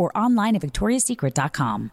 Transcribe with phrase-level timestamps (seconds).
[0.00, 1.92] or online at victoriassecret.com.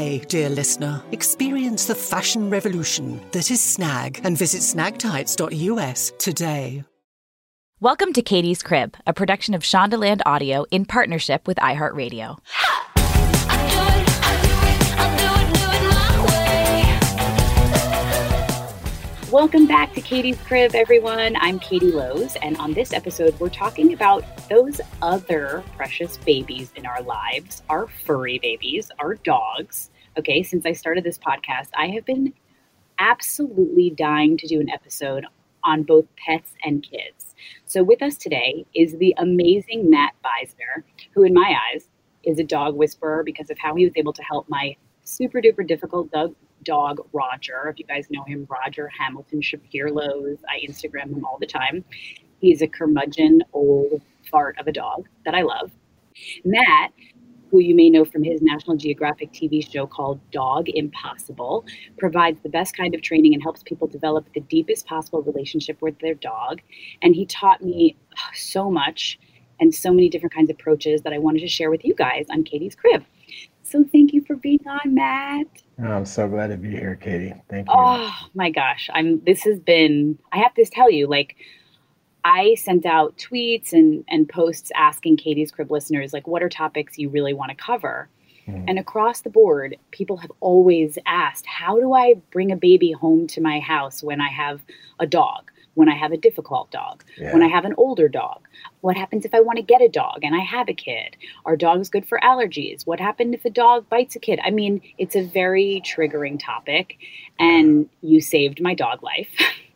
[0.01, 1.03] dear listener.
[1.11, 6.83] Experience the fashion revolution that is Snag and visit snagtights.us today.
[7.79, 12.37] Welcome to Katie's Crib, a production of Shondaland Audio in partnership with iHeartRadio.
[19.31, 21.37] Welcome back to Katie's Crib, everyone.
[21.37, 26.85] I'm Katie Lowes, and on this episode, we're talking about those other precious babies in
[26.85, 29.89] our lives, our furry babies, our dogs.
[30.17, 32.33] Okay, since I started this podcast, I have been
[32.99, 35.25] absolutely dying to do an episode
[35.63, 37.33] on both pets and kids.
[37.65, 40.83] So, with us today is the amazing Matt Beisner,
[41.13, 41.87] who, in my eyes,
[42.23, 45.65] is a dog whisperer because of how he was able to help my super duper
[45.65, 47.69] difficult dog, dog Roger.
[47.69, 49.97] If you guys know him, Roger Hamilton Shapiro
[50.49, 51.85] I Instagram him all the time.
[52.39, 55.71] He's a curmudgeon old fart of a dog that I love.
[56.43, 56.91] Matt
[57.51, 61.65] who you may know from his National Geographic TV show called Dog Impossible,
[61.99, 65.99] provides the best kind of training and helps people develop the deepest possible relationship with
[65.99, 66.61] their dog.
[67.01, 67.97] And he taught me
[68.33, 69.19] so much
[69.59, 72.25] and so many different kinds of approaches that I wanted to share with you guys
[72.31, 73.03] on Katie's Crib.
[73.63, 75.47] So thank you for being on, Matt.
[75.83, 77.33] Oh, I'm so glad to be here, Katie.
[77.49, 77.73] Thank you.
[77.77, 79.21] Oh my gosh, I'm.
[79.25, 80.17] This has been.
[80.31, 81.35] I have to tell you, like
[82.23, 86.97] I sent out tweets and, and posts asking Katie's Crib listeners, like, what are topics
[86.97, 88.09] you really want to cover?
[88.47, 88.65] Mm.
[88.67, 93.27] And across the board, people have always asked, how do I bring a baby home
[93.27, 94.61] to my house when I have
[94.99, 97.33] a dog, when I have a difficult dog, yeah.
[97.33, 98.47] when I have an older dog?
[98.81, 101.15] What happens if I want to get a dog and I have a kid?
[101.45, 102.85] Are dogs good for allergies?
[102.85, 104.39] What happened if a dog bites a kid?
[104.43, 106.97] I mean, it's a very triggering topic,
[107.39, 109.29] and you saved my dog life.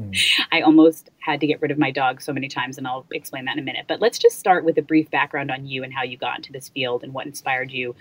[0.00, 0.16] Mm.
[0.52, 3.44] I almost had to get rid of my dog so many times, and I'll explain
[3.44, 3.84] that in a minute.
[3.88, 6.52] But let's just start with a brief background on you and how you got into
[6.52, 7.94] this field and what inspired you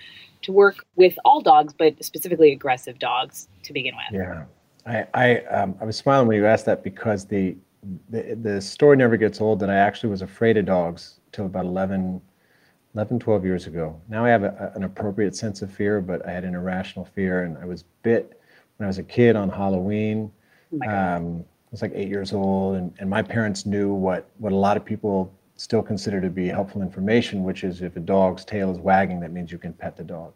[0.44, 4.22] to work with all dogs, but specifically aggressive dogs to begin with.
[4.22, 4.46] Yeah,
[4.86, 7.56] I I, um, I was smiling when you asked that because the,
[8.10, 11.66] the the story never gets old that I actually was afraid of dogs till about
[11.66, 12.22] 11,
[12.96, 14.00] 11 12 years ago.
[14.08, 17.44] Now I have a, an appropriate sense of fear, but I had an irrational fear,
[17.44, 18.40] and I was bit
[18.78, 20.32] when I was a kid on Halloween.
[20.72, 24.56] Oh um, was like eight years old, and, and my parents knew what, what a
[24.56, 28.72] lot of people still consider to be helpful information, which is if a dog's tail
[28.72, 30.34] is wagging, that means you can pet the dog.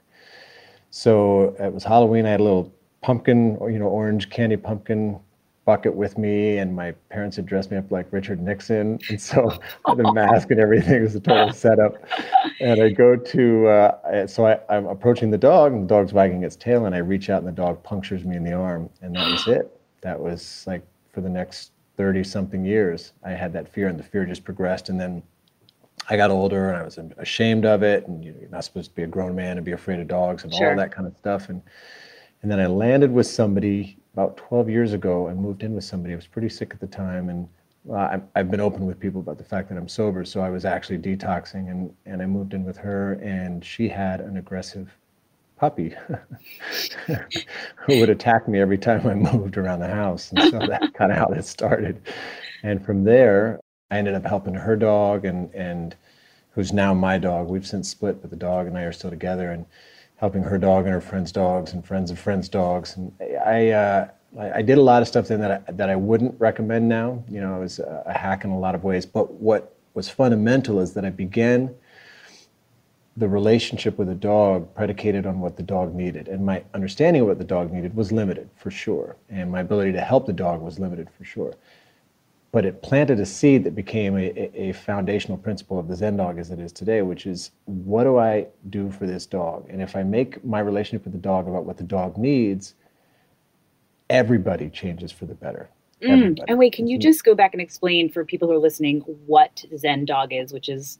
[0.89, 2.25] So it was Halloween.
[2.25, 2.71] I had a little
[3.01, 5.19] pumpkin, or you know, orange candy pumpkin
[5.65, 9.57] bucket with me, and my parents had dressed me up like Richard Nixon, and so
[9.95, 11.95] the mask and everything was a total setup.
[12.59, 16.43] And I go to, uh, so I, I'm approaching the dog, and the dog's wagging
[16.43, 19.15] its tail, and I reach out, and the dog punctures me in the arm, and
[19.15, 19.79] that was it.
[20.01, 23.13] That was like for the next 30 something years.
[23.23, 24.89] I had that fear, and the fear just progressed.
[24.89, 25.23] And then
[26.09, 29.03] I got older and I was ashamed of it, and you're not supposed to be
[29.03, 30.71] a grown man and be afraid of dogs and sure.
[30.71, 31.49] all that kind of stuff.
[31.49, 31.61] And
[32.41, 36.13] and then I landed with somebody about 12 years ago and moved in with somebody.
[36.13, 37.47] I was pretty sick at the time, and
[37.89, 40.25] uh, I've been open with people about the fact that I'm sober.
[40.25, 44.19] So I was actually detoxing, and and I moved in with her, and she had
[44.19, 44.91] an aggressive
[45.63, 45.95] puppy
[47.07, 50.29] who would attack me every time I moved around the house.
[50.33, 52.01] And so that's kind of how that started.
[52.63, 55.95] And from there, I ended up helping her dog and and
[56.51, 57.47] who's now my dog.
[57.47, 59.65] We've since split, but the dog and I are still together and
[60.17, 62.97] helping her dog and her friends' dogs and friends of friends' dogs.
[62.97, 63.13] And
[63.45, 66.89] I uh, I did a lot of stuff then that I, that I wouldn't recommend
[66.89, 67.23] now.
[67.29, 69.05] You know, I was a hack in a lot of ways.
[69.05, 71.73] But what was fundamental is that I began
[73.15, 76.27] the relationship with a dog predicated on what the dog needed.
[76.27, 79.15] And my understanding of what the dog needed was limited for sure.
[79.29, 81.53] And my ability to help the dog was limited for sure.
[82.51, 84.29] But it planted a seed that became a,
[84.59, 88.17] a foundational principle of the Zen dog as it is today, which is what do
[88.17, 89.67] I do for this dog?
[89.69, 92.75] And if I make my relationship with the dog about what the dog needs,
[94.09, 95.69] everybody changes for the better.
[96.01, 96.43] Mm.
[96.47, 99.63] And wait, can you just go back and explain for people who are listening what
[99.77, 100.99] Zen dog is, which is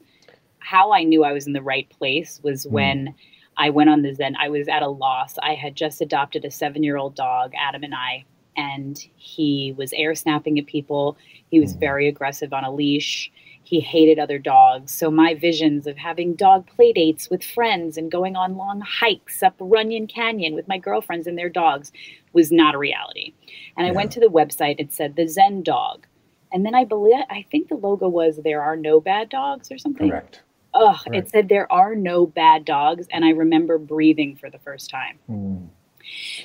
[0.64, 2.70] how I knew I was in the right place was mm.
[2.70, 3.14] when
[3.56, 4.34] I went on the Zen.
[4.36, 5.36] I was at a loss.
[5.42, 8.24] I had just adopted a seven year old dog, Adam and I,
[8.56, 11.16] and he was air snapping at people.
[11.50, 11.80] He was mm.
[11.80, 13.30] very aggressive on a leash.
[13.62, 14.92] He hated other dogs.
[14.92, 19.42] So my visions of having dog play dates with friends and going on long hikes
[19.42, 21.92] up Runyon Canyon with my girlfriends and their dogs
[22.32, 23.32] was not a reality.
[23.76, 24.76] And I went to the website.
[24.78, 26.06] It said the Zen dog.
[26.52, 29.78] And then I believe I think the logo was there are no bad dogs or
[29.78, 30.08] something.
[30.08, 30.43] Correct.
[30.74, 31.18] Ugh, right.
[31.18, 35.18] it said there are no bad dogs, and I remember breathing for the first time.
[35.30, 35.68] Mm.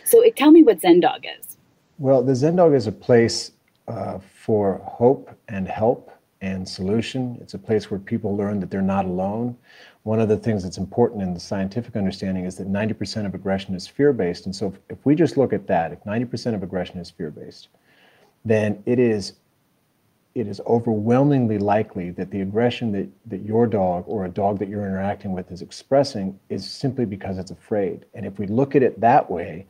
[0.05, 1.57] So, it, tell me what Zen Dog is.
[1.97, 3.51] Well, the Zen Dog is a place
[3.87, 6.11] uh, for hope and help
[6.41, 7.37] and solution.
[7.41, 9.57] It's a place where people learn that they're not alone.
[10.03, 13.75] One of the things that's important in the scientific understanding is that 90% of aggression
[13.75, 14.45] is fear based.
[14.45, 17.31] And so, if, if we just look at that, if 90% of aggression is fear
[17.31, 17.69] based,
[18.45, 19.33] then it is
[20.35, 24.69] it is overwhelmingly likely that the aggression that, that your dog or a dog that
[24.69, 28.05] you're interacting with is expressing is simply because it's afraid.
[28.13, 29.65] And if we look at it that way,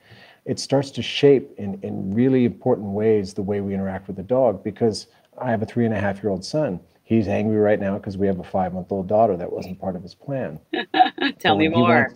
[0.46, 4.24] it starts to shape in, in really important ways the way we interact with the
[4.24, 4.64] dog.
[4.64, 5.08] Because
[5.40, 6.80] I have a three and a half year old son.
[7.04, 9.96] He's angry right now because we have a five month old daughter that wasn't part
[9.96, 10.60] of his plan.
[11.40, 12.14] Tell so me more.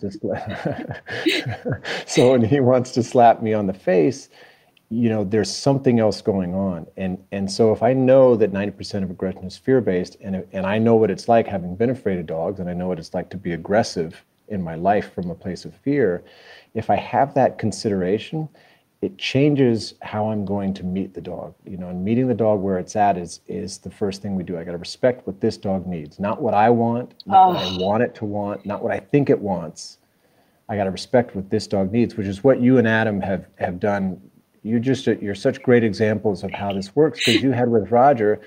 [2.06, 4.28] so when he wants to slap me on the face,
[4.90, 6.86] you know there's something else going on.
[6.96, 10.66] And and so if i know that 90% of aggression is fear based and and
[10.66, 13.14] i know what it's like having been afraid of dogs and i know what it's
[13.14, 16.22] like to be aggressive in my life from a place of fear
[16.74, 18.48] if i have that consideration
[19.02, 21.54] it changes how i'm going to meet the dog.
[21.66, 24.44] You know and meeting the dog where it's at is is the first thing we
[24.44, 24.58] do.
[24.58, 27.48] I got to respect what this dog needs not what i want not oh.
[27.48, 29.98] what i want it to want not what i think it wants.
[30.66, 33.46] I got to respect what this dog needs which is what you and adam have
[33.58, 34.20] have done
[34.64, 38.40] you just you're such great examples of how this works because you had with Roger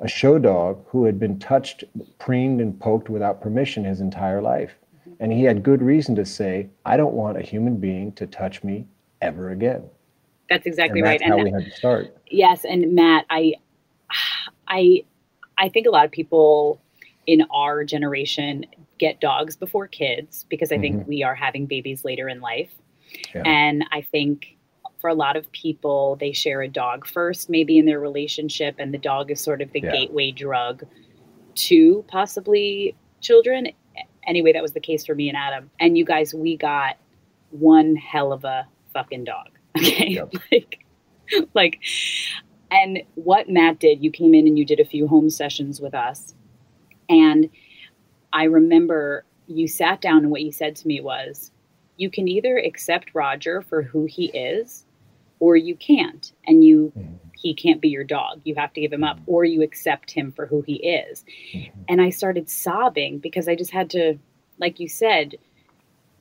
[0.00, 1.84] a show dog who had been touched,
[2.18, 4.72] preened, and poked without permission his entire life,
[5.20, 8.64] and he had good reason to say, "I don't want a human being to touch
[8.64, 8.86] me
[9.20, 9.84] ever again."
[10.48, 11.22] That's exactly and right.
[11.22, 12.16] How and we had to start.
[12.30, 13.54] Yes, and Matt, I,
[14.66, 15.04] I,
[15.58, 16.80] I think a lot of people
[17.26, 18.64] in our generation
[18.98, 21.08] get dogs before kids because I think mm-hmm.
[21.08, 22.70] we are having babies later in life.
[23.34, 23.42] Yeah.
[23.44, 24.57] And I think
[25.00, 28.92] for a lot of people, they share a dog first, maybe in their relationship, and
[28.92, 29.92] the dog is sort of the yeah.
[29.92, 30.84] gateway drug
[31.54, 33.68] to possibly children.
[34.26, 35.70] Anyway, that was the case for me and Adam.
[35.78, 36.96] And you guys, we got
[37.50, 39.48] one hell of a fucking dog.
[39.78, 40.08] Okay.
[40.08, 40.32] Yep.
[40.52, 40.84] like,
[41.54, 41.80] like,
[42.72, 45.94] and what Matt did, you came in and you did a few home sessions with
[45.94, 46.34] us.
[47.08, 47.48] And
[48.32, 51.52] I remember you sat down and what you said to me was,
[51.96, 54.84] you can either accept Roger for who he is
[55.40, 57.14] or you can't and you mm-hmm.
[57.32, 58.40] he can't be your dog.
[58.44, 61.24] You have to give him up or you accept him for who he is.
[61.54, 61.80] Mm-hmm.
[61.88, 64.18] and i started sobbing because i just had to
[64.58, 65.36] like you said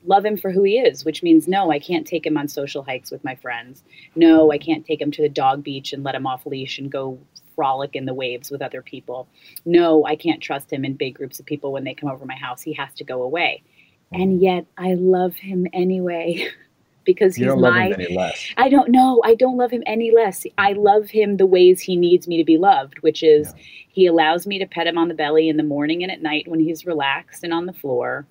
[0.06, 2.84] love him for who he is which means no i can't take him on social
[2.84, 3.84] hikes with my friends.
[4.16, 6.92] No i can't take him to the dog beach and let him off leash and
[6.92, 7.20] go
[7.56, 9.28] frolic in the waves with other people.
[9.66, 12.36] No i can't trust him in big groups of people when they come over my
[12.36, 12.62] house.
[12.62, 13.64] He has to go away.
[14.12, 14.44] And mm-hmm.
[14.44, 16.48] yet i love him anyway
[17.08, 17.96] because he's my
[18.58, 19.22] I don't know.
[19.26, 20.46] I don't love him any less.
[20.60, 23.64] I love him the ways he needs me to be loved, which is yeah.
[23.88, 26.48] he allows me to pet him on the belly in the morning and at night
[26.48, 28.28] when he's relaxed and on the floor.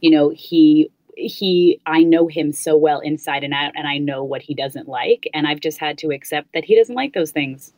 [0.00, 4.24] You know, he he I know him so well inside and out and I know
[4.24, 7.30] what he doesn't like and I've just had to accept that he doesn't like those
[7.30, 7.74] things.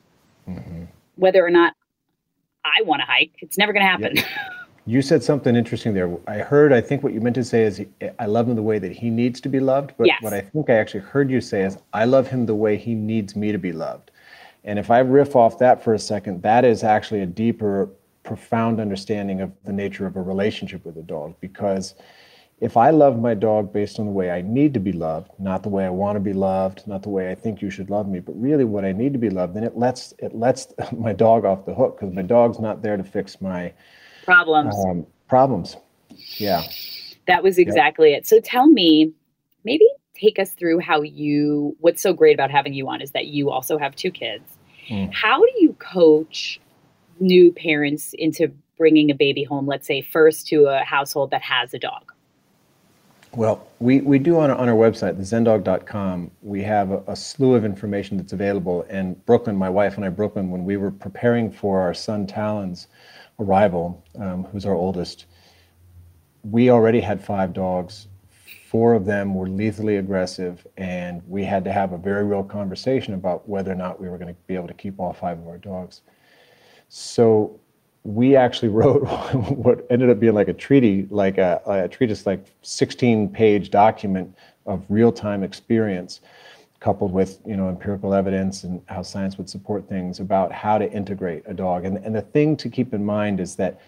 [0.48, 0.84] Mm-hmm.
[1.16, 1.74] Whether or not
[2.64, 3.32] I want to hike.
[3.40, 4.18] It's never going to happen.
[4.88, 6.16] You said something interesting there.
[6.26, 7.84] I heard, I think what you meant to say is,
[8.18, 9.92] I love him the way that he needs to be loved.
[9.98, 10.22] But yes.
[10.22, 12.94] what I think I actually heard you say is, I love him the way he
[12.94, 14.12] needs me to be loved.
[14.64, 17.90] And if I riff off that for a second, that is actually a deeper,
[18.22, 21.34] profound understanding of the nature of a relationship with a dog.
[21.38, 21.94] Because
[22.58, 25.62] if I love my dog based on the way I need to be loved, not
[25.62, 28.08] the way I want to be loved, not the way I think you should love
[28.08, 31.12] me, but really what I need to be loved, then it lets it lets my
[31.12, 33.74] dog off the hook because my dog's not there to fix my
[34.28, 34.74] problems.
[34.86, 35.76] Um, problems.
[36.36, 36.62] Yeah.
[37.26, 38.20] That was exactly yep.
[38.20, 38.26] it.
[38.26, 39.12] So tell me,
[39.64, 43.26] maybe take us through how you, what's so great about having you on is that
[43.26, 44.44] you also have two kids.
[44.90, 45.12] Mm.
[45.14, 46.60] How do you coach
[47.20, 51.72] new parents into bringing a baby home, let's say first to a household that has
[51.72, 52.12] a dog?
[53.32, 57.64] Well, we, we do on, on our website, thezendog.com, we have a, a, slew of
[57.64, 58.86] information that's available.
[58.88, 62.88] And Brooklyn, my wife and I, Brooklyn, when we were preparing for our son Talon's
[63.38, 65.26] arrival, um, who's our oldest,
[66.42, 68.08] we already had five dogs.
[68.66, 73.14] Four of them were lethally aggressive, and we had to have a very real conversation
[73.14, 75.46] about whether or not we were going to be able to keep all five of
[75.48, 76.02] our dogs.
[76.88, 77.58] So
[78.04, 82.44] we actually wrote what ended up being like a treaty, like a, a treatise, like
[82.62, 84.34] 16 page document
[84.66, 86.20] of real time experience
[86.80, 90.90] coupled with you know empirical evidence and how science would support things about how to
[90.92, 91.84] integrate a dog.
[91.84, 93.80] And, and the thing to keep in mind is that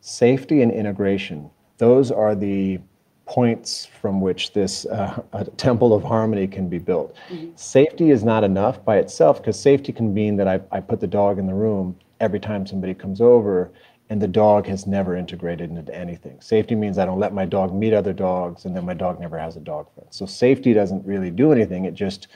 [0.00, 2.80] safety and integration, those are the
[3.26, 5.22] points from which this uh,
[5.58, 7.14] temple of harmony can be built.
[7.30, 7.50] Mm-hmm.
[7.56, 11.06] Safety is not enough by itself because safety can mean that I, I put the
[11.06, 13.70] dog in the room every time somebody comes over
[14.10, 16.40] and the dog has never integrated into anything.
[16.40, 19.38] Safety means I don't let my dog meet other dogs, and then my dog never
[19.38, 20.08] has a dog friend.
[20.10, 21.84] So safety doesn't really do anything.
[21.84, 22.28] It just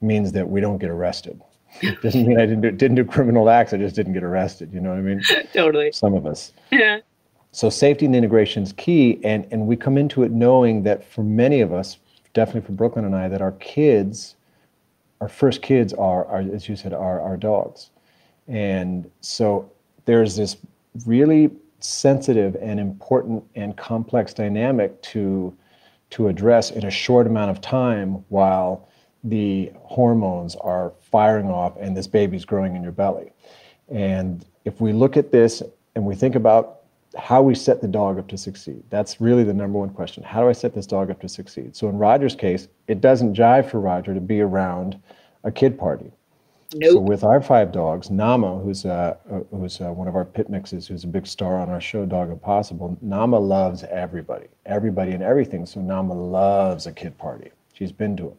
[0.00, 1.40] means that we don't get arrested.
[1.80, 3.72] It doesn't mean I didn't do, didn't do criminal acts.
[3.72, 4.72] I just didn't get arrested.
[4.72, 5.22] You know what I mean?
[5.52, 5.92] totally.
[5.92, 6.52] Some of us.
[6.72, 7.00] Yeah.
[7.52, 11.22] So safety and integration is key, and and we come into it knowing that for
[11.22, 11.98] many of us,
[12.34, 14.36] definitely for Brooklyn and I, that our kids,
[15.20, 17.90] our first kids are, are as you said, are our dogs,
[18.46, 19.70] and so
[20.04, 20.56] there's this
[21.04, 21.50] really
[21.80, 25.56] sensitive and important and complex dynamic to
[26.08, 28.88] to address in a short amount of time while
[29.24, 33.32] the hormones are firing off and this baby's growing in your belly.
[33.88, 35.62] And if we look at this
[35.96, 36.82] and we think about
[37.18, 40.22] how we set the dog up to succeed, that's really the number one question.
[40.22, 41.74] How do I set this dog up to succeed?
[41.74, 45.00] So in Roger's case, it doesn't jive for Roger to be around
[45.42, 46.12] a kid party.
[46.74, 46.92] Nope.
[46.92, 50.50] So with our five dogs, Nama, who's uh, uh, who's uh, one of our pit
[50.50, 55.22] mixes, who's a big star on our show, Dog Impossible, Nama loves everybody, everybody and
[55.22, 55.64] everything.
[55.64, 57.50] So Nama loves a kid party.
[57.72, 58.36] She's been to them.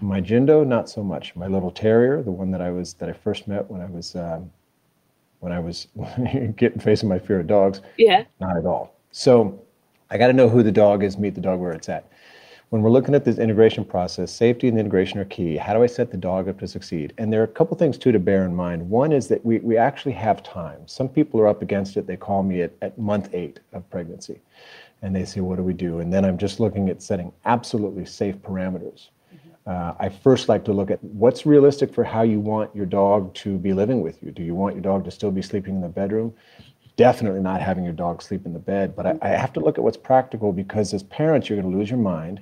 [0.00, 1.34] My Jindo, not so much.
[1.34, 4.14] My little terrier, the one that I was that I first met when I was
[4.16, 4.50] um,
[5.40, 5.88] when I was
[6.56, 7.80] getting facing my fear of dogs.
[7.96, 8.24] Yeah.
[8.40, 8.94] Not at all.
[9.12, 9.62] So
[10.10, 12.06] I got to know who the dog is, meet the dog where it's at
[12.70, 15.56] when we're looking at this integration process, safety and integration are key.
[15.56, 17.12] How do I set the dog up to succeed?
[17.16, 18.90] And there are a couple things too to bear in mind.
[18.90, 20.80] One is that we, we actually have time.
[20.86, 22.06] Some people are up against it.
[22.06, 24.40] They call me at, at month eight of pregnancy
[25.02, 26.00] and they say, What do we do?
[26.00, 29.10] And then I'm just looking at setting absolutely safe parameters.
[29.32, 29.70] Mm-hmm.
[29.70, 33.32] Uh, I first like to look at what's realistic for how you want your dog
[33.34, 34.32] to be living with you.
[34.32, 36.34] Do you want your dog to still be sleeping in the bedroom?
[36.96, 39.78] Definitely not having your dog sleep in the bed, but I, I have to look
[39.78, 42.40] at what's practical because as parents, you're going to lose your mind.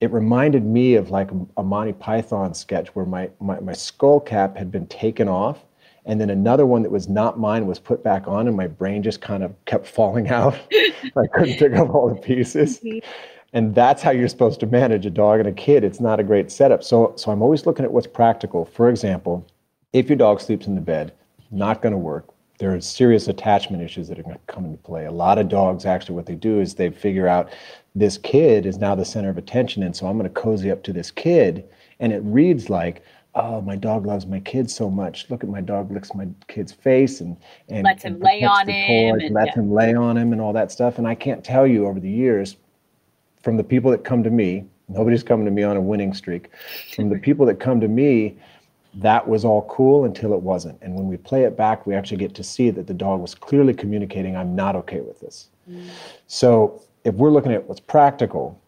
[0.00, 4.56] It reminded me of like a Monty Python sketch where my, my, my skull cap
[4.56, 5.64] had been taken off
[6.04, 9.02] and then another one that was not mine was put back on and my brain
[9.02, 10.58] just kind of kept falling out.
[11.16, 12.80] I couldn't pick up all the pieces.
[12.80, 12.98] Mm-hmm.
[13.52, 15.84] and that's how you're supposed to manage a dog and a kid.
[15.84, 16.82] It's not a great setup.
[16.82, 18.64] So so i'm always looking at what's practical.
[18.64, 19.46] For example
[19.92, 21.12] if your dog sleeps in the bed
[21.50, 22.31] not going to work
[22.62, 25.04] there are serious attachment issues that are going to come into play.
[25.04, 27.50] A lot of dogs actually, what they do is they figure out
[27.96, 30.84] this kid is now the center of attention, and so I'm going to cozy up
[30.84, 33.02] to this kid, and it reads like,
[33.34, 35.28] "Oh, my dog loves my kid so much.
[35.28, 37.36] Look at my dog licks my kid's face and
[37.68, 39.62] and lets him lay on him, and, lets yeah.
[39.62, 42.08] him lay on him, and all that stuff." And I can't tell you over the
[42.08, 42.56] years,
[43.42, 46.48] from the people that come to me, nobody's coming to me on a winning streak.
[46.94, 48.36] From the people that come to me,
[48.94, 50.78] that was all cool until it wasn't.
[50.82, 53.34] And when we play it back, we actually get to see that the dog was
[53.34, 55.48] clearly communicating, I'm not okay with this.
[55.70, 55.88] Mm.
[56.26, 58.60] So if we're looking at what's practical,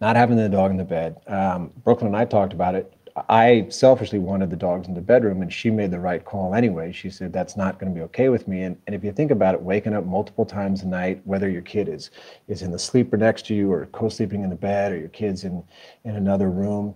[0.00, 2.92] not having the dog in the bed, um, Brooklyn and I talked about it.
[3.28, 6.90] I selfishly wanted the dogs in the bedroom, and she made the right call anyway.
[6.90, 8.62] She said, That's not going to be okay with me.
[8.62, 11.62] And, and if you think about it, waking up multiple times a night, whether your
[11.62, 12.10] kid is,
[12.48, 15.10] is in the sleeper next to you, or co sleeping in the bed, or your
[15.10, 15.62] kid's in,
[16.04, 16.94] in another room,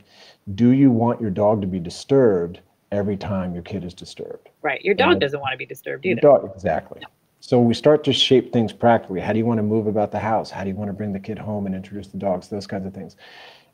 [0.57, 2.61] do you want your dog to be disturbed
[2.93, 4.49] every time your kid is disturbed.
[4.63, 4.83] Right.
[4.85, 6.21] Your dog And- doesn't want to be disturbed either.
[6.21, 7.03] Dog, exactly.
[7.41, 9.21] So we start to shape things practically.
[9.21, 10.51] How do you want to move about the house?
[10.51, 12.49] How do you want to bring the kid home and introduce the dogs?
[12.49, 13.17] Those kinds of things.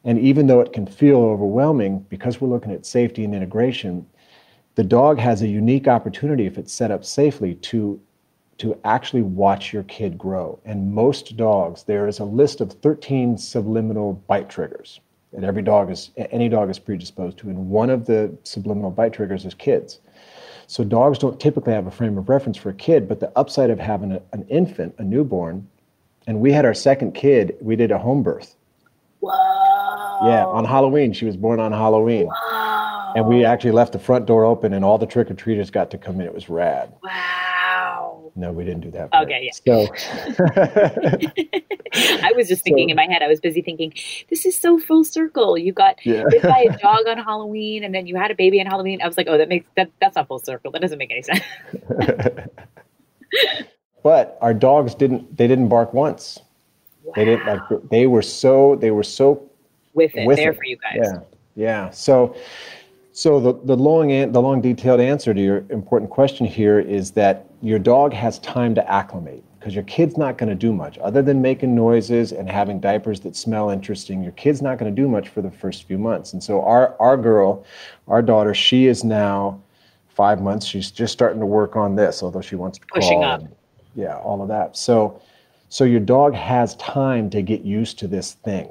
[0.04, 4.06] And even though it can feel overwhelming, because we're looking at safety and integration,
[4.74, 8.00] the dog has a unique opportunity if it's set up safely to
[8.56, 10.60] to actually watch your kid grow.
[10.64, 15.00] And most dogs, there is a list of 13 subliminal bite triggers
[15.32, 17.48] that every dog is any dog is predisposed to.
[17.48, 20.00] And one of the subliminal bite triggers is kids.
[20.66, 23.70] So dogs don't typically have a frame of reference for a kid, but the upside
[23.70, 25.68] of having a, an infant, a newborn,
[26.26, 28.54] and we had our second kid, we did a home birth.
[30.26, 30.50] Yeah, oh.
[30.52, 31.12] on Halloween.
[31.12, 32.26] She was born on Halloween.
[32.26, 33.12] Wow.
[33.16, 35.90] And we actually left the front door open and all the trick or treaters got
[35.92, 36.26] to come in.
[36.26, 36.92] It was rad.
[37.02, 38.32] Wow.
[38.36, 39.10] No, we didn't do that.
[39.14, 39.86] Okay, So
[41.94, 43.92] I was just thinking So- in my head, I was busy thinking,
[44.30, 45.56] this is so full circle.
[45.56, 46.24] You got Yeah.
[46.28, 49.00] bit by a dog on Halloween and then you had a baby on Halloween.
[49.00, 50.72] I was like, oh, that makes that that's not full circle.
[50.72, 51.40] That doesn't make any sense.
[54.02, 56.40] but our dogs didn't they didn't bark once.
[57.14, 59.48] They didn't like they were so they were so
[59.94, 60.56] With it, with there it.
[60.56, 60.98] for you guys.
[61.02, 61.18] Yeah,
[61.54, 61.90] yeah.
[61.90, 62.36] So,
[63.12, 67.12] so the the long an- the long detailed answer to your important question here is
[67.12, 70.98] that your dog has time to acclimate because your kid's not going to do much
[70.98, 74.22] other than making noises and having diapers that smell interesting.
[74.22, 76.32] Your kid's not going to do much for the first few months.
[76.34, 77.64] And so our our girl,
[78.08, 79.60] our daughter, she is now
[80.08, 80.66] five months.
[80.66, 83.40] She's just starting to work on this, although she wants to Pushing crawl up.
[83.40, 83.54] and-
[83.94, 84.76] yeah, all of that.
[84.76, 85.20] So.
[85.70, 88.68] So your dog has time to get used to this thing.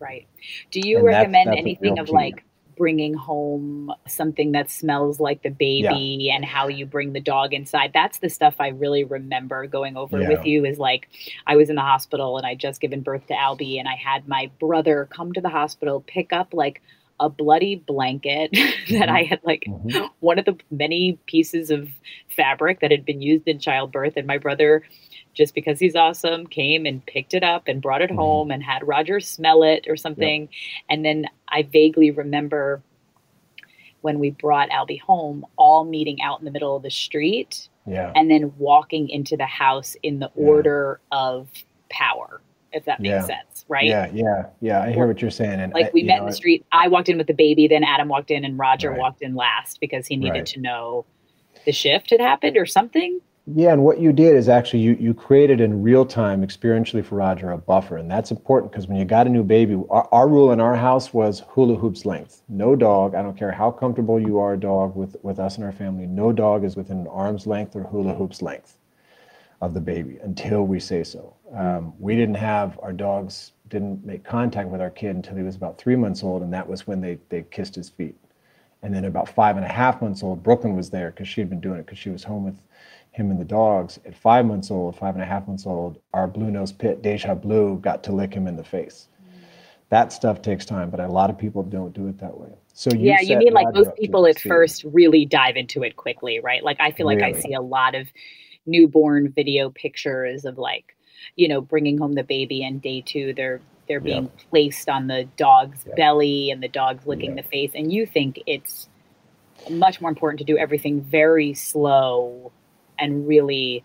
[0.00, 0.26] Right.
[0.70, 2.12] Do you And recommend that's a anything of key.
[2.12, 2.44] like
[2.76, 7.92] bringing home something that smells like the baby and how you bring the dog inside?
[7.94, 10.28] That's the stuff I really remember going over Yeah.
[10.28, 11.08] with you is like
[11.46, 14.26] I was in the hospital and I'd just given birth to Albie and I had
[14.26, 16.82] my brother come to the hospital pick up like
[17.20, 18.50] a bloody blanket
[18.90, 20.10] that I had like Mhm.
[20.18, 21.88] one of the many pieces of
[22.28, 24.82] fabric that had been used in childbirth and my brother
[25.34, 28.16] just because he's awesome came and picked it up and brought it Mhm.
[28.16, 30.48] home and had roger smell it or something
[30.88, 32.82] and then i vaguely remember
[34.00, 38.12] when we brought albie home all meeting out in the middle of the street Yeah.
[38.14, 40.46] and then walking into the house in the Yeah.
[40.46, 41.48] order of
[41.90, 42.40] power
[42.72, 43.20] if that makes Yeah.
[43.22, 44.82] sense right Yeah, yeah, yeah.
[44.82, 45.60] I hear what you're saying.
[45.60, 47.66] And like I- we met know, in the street i walked in with the baby
[47.68, 48.98] then adam walked in and roger Right.
[48.98, 50.46] walked in last because he needed Right.
[50.46, 51.04] to know
[51.64, 55.12] the shift had happened or something Yeah, and what you did is actually you you
[55.12, 59.04] created in real time experientially for Roger a buffer, and that's important because when you
[59.04, 62.40] got a new baby, our, our rule in our house was hula hoops length.
[62.48, 63.14] No dog.
[63.14, 66.06] I don't care how comfortable you are, dog with with us and our family.
[66.06, 68.78] No dog is within an arm's length or hula hoops length
[69.60, 71.34] of the baby until we say so.
[71.54, 75.56] Um, we didn't have our dogs didn't make contact with our kid until he was
[75.56, 78.16] about three months old, and that was when they they kissed his feet.
[78.82, 81.50] And then about five and a half months old, Brooklyn was there because she had
[81.50, 82.56] been doing it because she was home with
[83.14, 83.98] him and the dogs.
[84.04, 87.34] At five months old, five and a half months old, our blue nosed pit, Deja
[87.34, 89.08] Blue, got to lick him in the face.
[89.22, 89.40] Mm.
[89.88, 92.50] That stuff takes time, but a lot of people don't do it that way.
[92.72, 96.40] So you yeah, you mean like most people at first really dive into it quickly,
[96.40, 96.64] right?
[96.64, 98.08] Like I feel like I see a lot of
[98.66, 100.96] newborn video pictures of like,
[101.36, 105.28] you know, bringing home the baby and day 2 they're they're being placed on the
[105.36, 105.94] dog's Yeah.
[105.94, 107.42] belly and the dog's licking Yeah.
[107.42, 108.88] the face and you think it's
[109.70, 112.50] much more important to do everything very slow
[112.98, 113.84] and really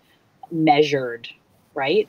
[0.50, 1.28] measured,
[1.74, 2.08] right?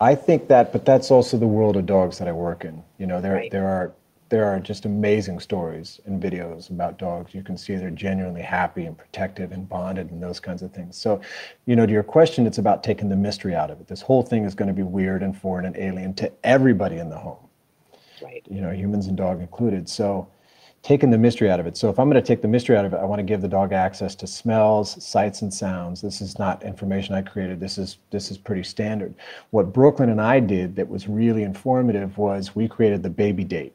[0.00, 2.82] I think that, but that's also the world of dogs that I work in.
[2.98, 3.50] You know, there Right.
[3.50, 3.92] there are
[4.30, 7.34] there are just amazing stories and videos about dogs.
[7.34, 10.96] You can see they're genuinely happy and protective and bonded and those kinds of things.
[10.96, 11.20] So,
[11.66, 13.86] you know, to your question, it's about taking the mystery out of it.
[13.86, 17.10] This whole thing is going to be weird and foreign and alien to everybody in
[17.10, 17.38] the home.
[18.22, 18.42] Right.
[18.48, 19.88] you know, humans and dog included.
[19.88, 20.26] So
[20.84, 21.76] taking the mystery out of it.
[21.78, 23.40] So if I'm going to take the mystery out of it, I want to give
[23.40, 26.02] the dog access to smells, sights and sounds.
[26.02, 27.58] This is not information I created.
[27.58, 29.14] This is this is pretty standard.
[29.50, 33.74] What Brooklyn and I did that was really informative was we created the baby date,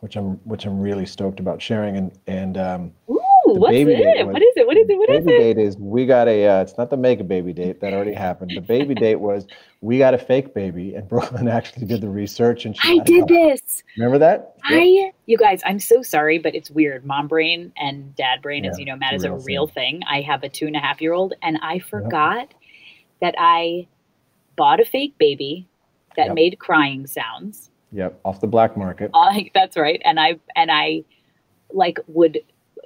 [0.00, 4.18] which I'm which I'm really stoked about sharing and and um Ooh, what's baby date
[4.18, 4.26] it?
[4.26, 4.66] was- What is it?
[4.66, 4.98] What is it?
[4.98, 7.54] What is baby date is we got a uh, it's not the make a baby
[7.54, 8.52] date that already happened.
[8.54, 9.46] The baby date was
[9.80, 13.26] we got a fake baby and Brooklyn actually did the research and she I did
[13.28, 13.82] this.
[13.96, 14.56] Remember that?
[14.68, 15.14] Yep.
[15.22, 17.04] I, you guys, I'm so sorry, but it's weird.
[17.04, 20.00] Mom brain and dad brain, as you know, Matt is a real thing.
[20.00, 20.02] thing.
[20.08, 22.52] I have a two and a half year old, and I forgot
[23.20, 23.86] that I
[24.56, 25.66] bought a fake baby
[26.16, 26.34] that Yep.
[26.34, 27.70] made crying sounds.
[27.92, 29.10] Yep, off the black market.
[29.14, 31.04] Like that's right, and I and I
[31.72, 32.40] like would.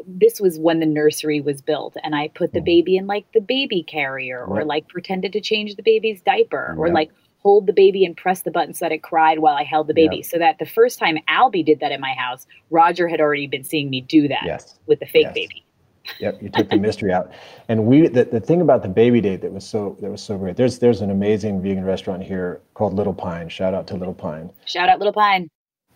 [0.07, 2.65] This was when the nursery was built, and I put the Mhm.
[2.65, 6.91] baby in like the baby carrier, or like pretended to change the baby's diaper, or
[6.93, 7.11] like
[7.47, 9.95] hold the baby and press the button so that it cried while I held the
[9.95, 10.17] baby.
[10.17, 10.25] Yep.
[10.25, 13.63] So that the first time Albie did that in my house, Roger had already been
[13.63, 14.81] seeing me do that Yes.
[14.87, 15.35] with the fake Yes.
[15.35, 15.63] baby.
[16.21, 17.33] Yep, you took the mystery out.
[17.69, 20.37] And we the, the thing about the baby date that was so that was so
[20.39, 20.57] great.
[20.57, 23.49] There's there's an amazing vegan restaurant here called Little Pine.
[23.49, 24.51] Shout out to Little Pine.
[24.67, 25.49] Shout out Little Pine.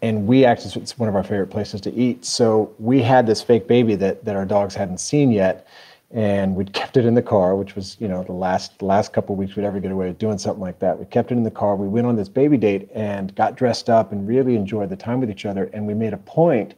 [0.02, 2.24] And we actually it's one of our favorite places to eat.
[2.24, 5.66] So we had this fake baby that that our dogs hadn't seen yet.
[6.12, 9.36] And we'd kept it in the car, which was, you know, the last last couple
[9.36, 10.98] weeks we'd ever get away with doing something like that.
[10.98, 11.76] We kept it in the car.
[11.76, 15.20] We went on this baby date and got dressed up and really enjoyed the time
[15.20, 15.70] with each other.
[15.72, 16.74] And we made a point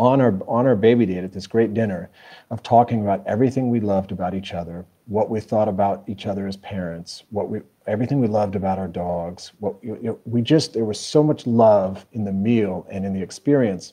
[0.00, 2.10] on our on our baby date at this great dinner
[2.50, 6.46] of talking about everything we loved about each other, what we thought about each other
[6.46, 9.52] as parents, what we everything we loved about our dogs.
[9.58, 13.12] What you know, we just there was so much love in the meal and in
[13.12, 13.92] the experience,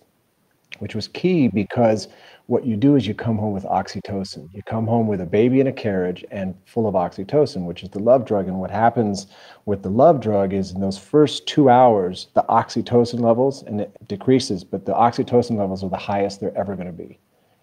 [0.79, 2.07] which was key because
[2.47, 4.49] what you do is you come home with oxytocin.
[4.53, 7.89] You come home with a baby in a carriage and full of oxytocin, which is
[7.89, 8.47] the love drug.
[8.47, 9.27] And what happens
[9.65, 13.95] with the love drug is in those first two hours, the oxytocin levels and it
[14.07, 17.19] decreases, but the oxytocin levels are the highest they're ever going to be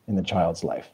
[0.07, 0.91] in the child's life.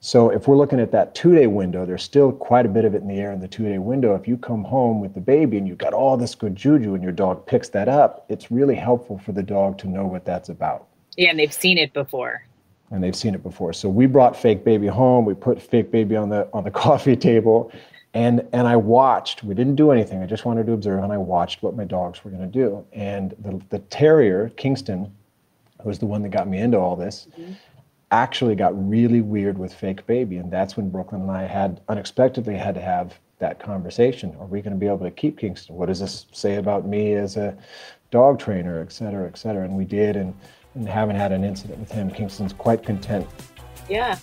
[0.00, 2.94] So if we're looking at that two day window, there's still quite a bit of
[2.94, 4.14] it in the air in the two day window.
[4.14, 7.02] If you come home with the baby and you've got all this good juju and
[7.02, 10.48] your dog picks that up, it's really helpful for the dog to know what that's
[10.48, 10.86] about.
[11.16, 12.44] Yeah, and they've seen it before
[12.90, 13.72] and they've seen it before.
[13.72, 15.24] So we brought fake baby home.
[15.24, 17.72] We put fake baby on the on the coffee table,
[18.14, 19.44] and and I watched.
[19.44, 20.22] We didn't do anything.
[20.22, 22.84] I just wanted to observe, and I watched what my dogs were going to do.
[22.92, 25.12] And the the terrier Kingston,
[25.82, 27.28] who was the one that got me into all this.
[27.38, 27.52] Mm-hmm.
[28.10, 32.56] Actually, got really weird with fake baby, and that's when Brooklyn and I had unexpectedly
[32.56, 34.34] had to have that conversation.
[34.40, 35.76] Are we going to be able to keep Kingston?
[35.76, 37.56] What does this say about me as a
[38.10, 39.64] dog trainer, et cetera, et cetera?
[39.64, 40.34] And we did, and
[40.74, 42.10] and haven't had an incident with him.
[42.10, 43.26] Kingston's quite content.
[43.88, 44.18] Yeah.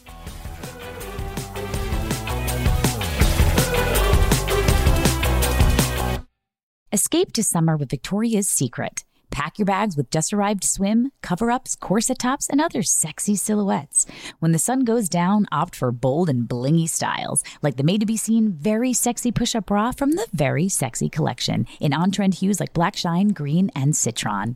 [6.91, 9.03] Escape to summer with Victoria's Secret.
[9.29, 14.05] Pack your bags with just arrived swim, cover ups, corset tops, and other sexy silhouettes.
[14.39, 18.05] When the sun goes down, opt for bold and blingy styles, like the made to
[18.05, 22.35] be seen very sexy push up bra from the Very Sexy collection in on trend
[22.35, 24.55] hues like black shine, green, and citron.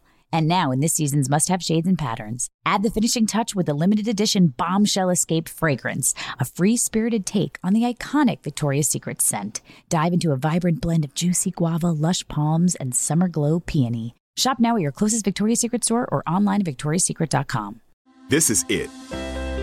[0.31, 3.65] And now, in this season's must have shades and patterns, add the finishing touch with
[3.65, 9.21] the limited edition Bombshell Escape fragrance, a free spirited take on the iconic Victoria's Secret
[9.21, 9.61] scent.
[9.89, 14.15] Dive into a vibrant blend of juicy guava, lush palms, and summer glow peony.
[14.37, 17.81] Shop now at your closest Victoria's Secret store or online at victoriassecret.com.
[18.29, 18.89] This is it.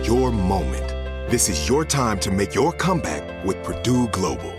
[0.05, 0.87] Your moment.
[1.31, 4.58] This is your time to make your comeback with Purdue Global.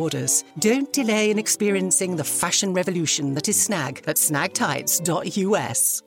[0.01, 0.43] orders.
[0.59, 6.01] Don't delay in experiencing the fashion revolution that is snag at snagtights.us.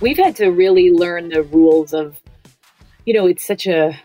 [0.00, 2.20] We've had to really learn the rules of,
[3.06, 3.98] you know, it's such a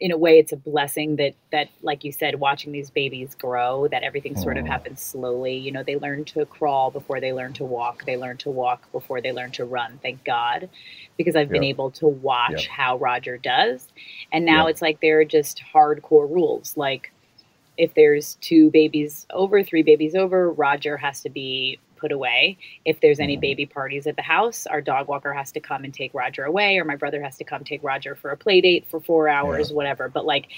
[0.00, 3.88] in a way it's a blessing that that like you said watching these babies grow
[3.88, 4.68] that everything sort of mm.
[4.68, 5.56] happens slowly.
[5.56, 8.04] You know they learn to crawl before they learn to walk.
[8.04, 10.68] They learn to walk before they learn to run thank god
[11.16, 12.70] because i've been able to watch Yep.
[12.70, 13.88] how roger does.
[14.32, 14.70] And now Yep.
[14.70, 16.76] it's like they're just hardcore rules.
[16.76, 17.12] Like
[17.76, 22.58] if there's two babies over three babies over roger has to be put away.
[22.84, 23.40] If there's any mm-hmm.
[23.40, 26.78] baby parties at the house our dog walker has to come and take roger away
[26.78, 29.72] or my brother has to come take roger for a play date for four hours
[29.72, 30.08] whatever.
[30.08, 30.48] But like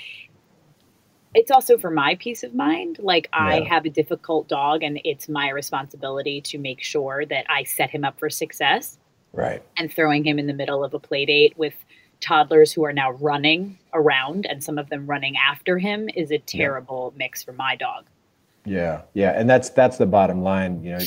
[1.35, 2.99] it's also for my peace of mind.
[3.01, 7.65] Like i have a difficult dog and it's my responsibility to make sure that i
[7.65, 8.99] set him up for success
[9.33, 9.63] Right.
[9.77, 11.75] and throwing him in the middle of a play date with
[12.21, 16.39] toddlers who are now running around and some of them running after him is a
[16.39, 18.07] terrible mix for my dog
[18.65, 20.83] Yeah, yeah, and that's that's the bottom line.
[20.83, 21.05] You know,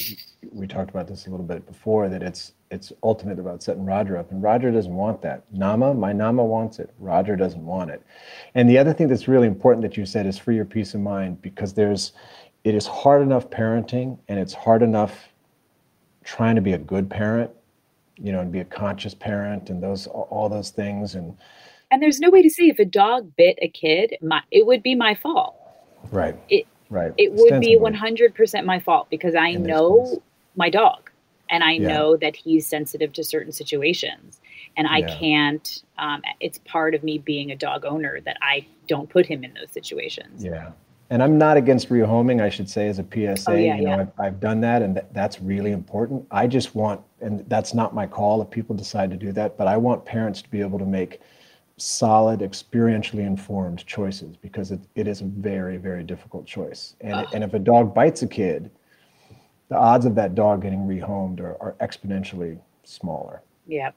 [0.51, 4.17] we talked about this a little bit before that it's it's ultimate about setting Roger
[4.17, 5.43] up, and Roger doesn't want that.
[5.51, 6.91] Nama, my Nama wants it.
[6.97, 8.01] Roger doesn't want it.
[8.55, 11.01] And the other thing that's really important that you said is for your peace of
[11.01, 12.13] mind because there's
[12.63, 15.29] it is hard enough parenting and it's hard enough
[16.23, 17.51] trying to be a good parent,
[18.17, 21.37] you know, and be a conscious parent and those all those things and
[21.91, 24.81] and there's no way to say if a dog bit a kid my it would
[24.81, 25.55] be my fault
[26.11, 27.13] right, it right.
[27.17, 30.19] it would be 100% my fault because I know case.
[30.55, 31.09] my dog
[31.49, 31.87] and I Yeah.
[31.89, 34.39] know that he's sensitive to certain situations.
[34.77, 35.15] And I Yeah.
[35.19, 39.43] can't, um, it's part of me being a dog owner that I don't put him
[39.43, 40.43] in those situations.
[40.43, 40.71] Yeah.
[41.09, 43.51] And I'm not against rehoming, I should say, as a PSA.
[43.51, 43.99] Oh, yeah, you know.
[43.99, 46.25] I've, I've done that, and th- that's really important.
[46.31, 49.67] I just want, and that's not my call if people decide to do that, but
[49.67, 51.19] I want parents to be able to make
[51.83, 56.95] solid, experientially informed choices because it, it is a very, very difficult choice.
[57.01, 58.71] And, and if a dog bites a kid,
[59.69, 63.41] the odds of that dog getting rehomed are, are exponentially smaller.
[63.67, 63.91] Yeah.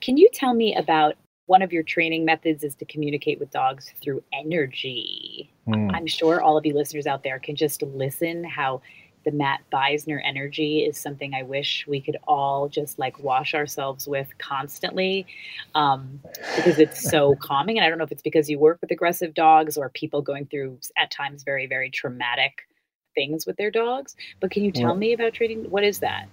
[0.00, 3.92] Can you tell me about one of your training methods is to communicate with dogs
[4.00, 5.52] through energy?
[5.66, 5.90] Hmm.
[5.90, 8.82] I'm sure all of you listeners out there can just listen how
[9.24, 14.08] the Matt Beisner energy is something I wish we could all just like wash ourselves
[14.08, 15.26] with constantly
[15.74, 16.20] um,
[16.56, 17.76] because it's so calming.
[17.76, 20.46] And I don't know if it's because you work with aggressive dogs or people going
[20.46, 22.66] through at times very, very traumatic
[23.14, 24.16] things with their dogs.
[24.40, 25.70] But can you tell Well- me about training?
[25.70, 26.26] What is that?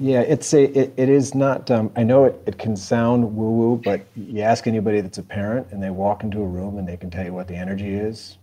[0.00, 3.50] Yeah, it's a, it, it is not, um, I know it, it can sound woo
[3.50, 6.86] woo, but you ask anybody that's a parent and they walk into a room and
[6.86, 8.38] they can tell you what the energy is.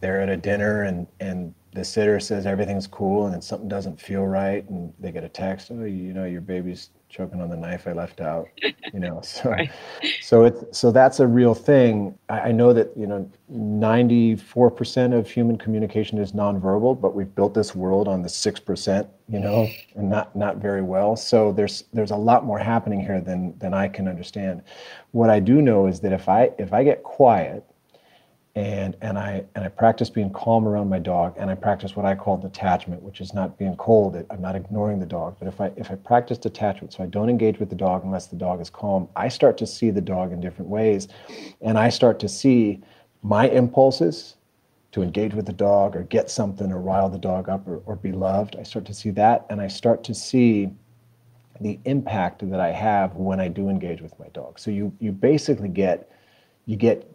[0.00, 4.00] They're at a dinner and, and the sitter says everything's cool and then something doesn't
[4.00, 7.56] feel right and they get a text, oh, you know, your baby's choking on the
[7.56, 8.48] knife I left out,
[8.92, 9.70] you know, so, Right.
[10.20, 12.16] so it's, so that's a real thing.
[12.28, 17.54] I, I know that, you know, 94% of human communication is nonverbal, but we've built
[17.54, 21.16] this world on the 6%, you know, and not, not very well.
[21.16, 24.62] So there's, there's a lot more happening here than, than I can understand.
[25.10, 27.64] What I do know is that if I, if I get quiet
[28.56, 32.06] and, and I, and I practice being calm around my dog and I practice what
[32.06, 34.16] I call detachment, which is not being cold.
[34.30, 37.28] I'm not ignoring the dog, but if I, if I practice detachment, so I don't
[37.28, 40.32] engage with the dog unless the dog is calm, I start to see the dog
[40.32, 41.08] in different ways.
[41.62, 42.80] And I start to see
[43.22, 44.36] my impulses
[44.92, 47.96] to engage with the dog or get something or rile the dog up or, or
[47.96, 48.54] be loved.
[48.56, 50.70] I start to see that and I start to see
[51.60, 54.60] the impact that I have when I do engage with my dog.
[54.60, 56.10] So you you basically get
[56.66, 57.13] you get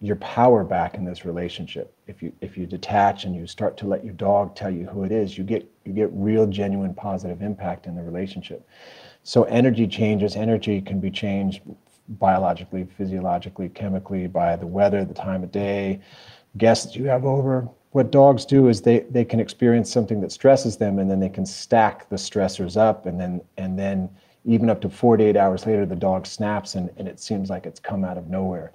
[0.00, 1.94] your power back in this relationship.
[2.06, 5.04] If you if you detach and you start to let your dog tell you who
[5.04, 8.66] it is, you get you get real genuine positive impact in the relationship.
[9.22, 11.62] So energy changes, energy can be changed
[12.08, 16.00] biologically, physiologically, chemically by the weather, the time of day,
[16.56, 17.68] guests you have over.
[17.90, 21.28] What dogs do is they, they can experience something that stresses them and then they
[21.28, 24.08] can stack the stressors up and then and then
[24.44, 27.80] even up to 48 hours later the dog snaps and, and it seems like it's
[27.80, 28.72] come out of nowhere.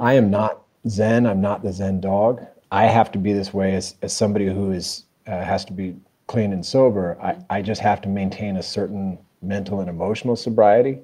[0.00, 1.26] I am not Zen.
[1.26, 2.46] I'm not the Zen dog.
[2.70, 5.94] I have to be this way as, as somebody who is uh, has to be
[6.26, 7.18] clean and sober.
[7.22, 10.98] I, I just have to maintain a certain mental and emotional sobriety.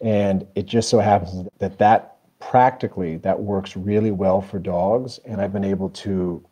[0.00, 5.18] And it just so happens that that practically that works really well for dogs.
[5.24, 6.44] And I've been able to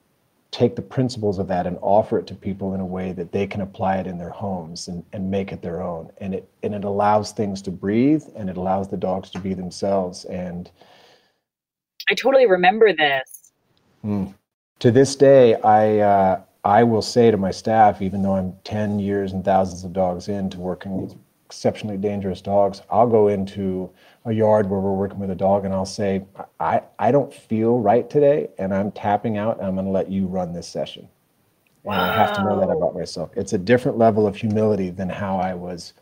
[0.50, 3.46] take the principles of that and offer it to people in a way that they
[3.46, 6.10] can apply it in their homes and, and make it their own.
[6.18, 9.54] And it and it allows things to breathe and it allows the dogs to be
[9.54, 10.24] themselves.
[10.24, 10.70] And
[12.08, 13.52] I totally remember this.
[14.04, 14.34] Mm.
[14.80, 18.98] To this day, I uh, I will say to my staff, even though I'm 10
[18.98, 21.14] years and thousands of dogs into working with
[21.46, 23.88] exceptionally dangerous dogs, I'll go into
[24.24, 26.24] a yard where we're working with a dog and I'll say,
[26.58, 30.10] I, I don't feel right today and I'm tapping out and I'm going to let
[30.10, 31.08] you run this session.
[31.84, 31.92] Wow.
[31.92, 33.30] And I have to know that about myself.
[33.36, 35.92] It's a different level of humility than how I was,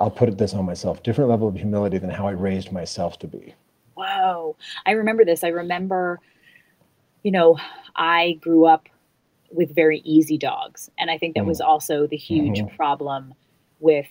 [0.00, 3.26] I'll put this on myself, different level of humility than how I raised myself to
[3.26, 3.54] be.
[3.96, 4.56] Wow.
[4.86, 5.44] I remember this.
[5.44, 6.20] I remember,
[7.22, 7.58] you know,
[7.94, 8.88] I grew up
[9.50, 10.90] with very easy dogs.
[10.98, 11.48] And I think that mm.
[11.48, 12.76] was also the huge mm-hmm.
[12.76, 13.34] problem
[13.80, 14.06] with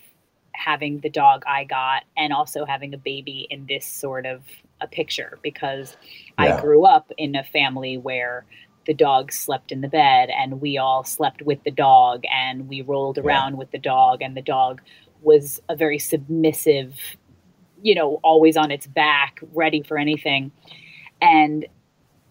[0.52, 4.42] having the dog I got and also having a baby in this sort of
[4.80, 5.96] a picture because
[6.38, 6.56] yeah.
[6.56, 8.46] I grew up in a family where
[8.86, 12.82] the dog slept in the bed and we all slept with the dog and we
[12.82, 13.58] rolled around yeah.
[13.58, 14.80] with the dog and the dog
[15.22, 16.94] was a very submissive
[17.84, 20.50] you know always on its back ready for anything
[21.20, 21.66] and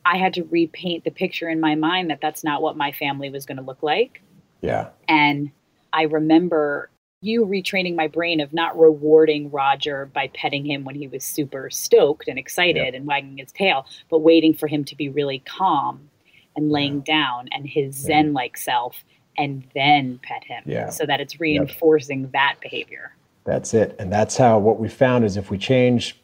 [0.05, 3.29] I had to repaint the picture in my mind that that's not what my family
[3.29, 4.21] was going to look like.
[4.61, 4.89] Yeah.
[5.07, 5.51] And
[5.93, 6.89] I remember
[7.21, 11.69] you retraining my brain of not rewarding Roger by petting him when he was super
[11.69, 12.97] stoked and excited yeah.
[12.97, 16.09] and wagging his tail, but waiting for him to be really calm
[16.55, 17.15] and laying yeah.
[17.15, 19.05] down and his zen like self
[19.37, 22.31] and then pet him so that it's reinforcing yep.
[22.33, 23.15] that behavior.
[23.45, 23.95] That's it.
[23.99, 26.23] And that's how what we found is if we change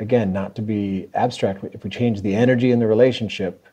[0.00, 3.66] again, not to be abstract, if we change the energy in the relationship,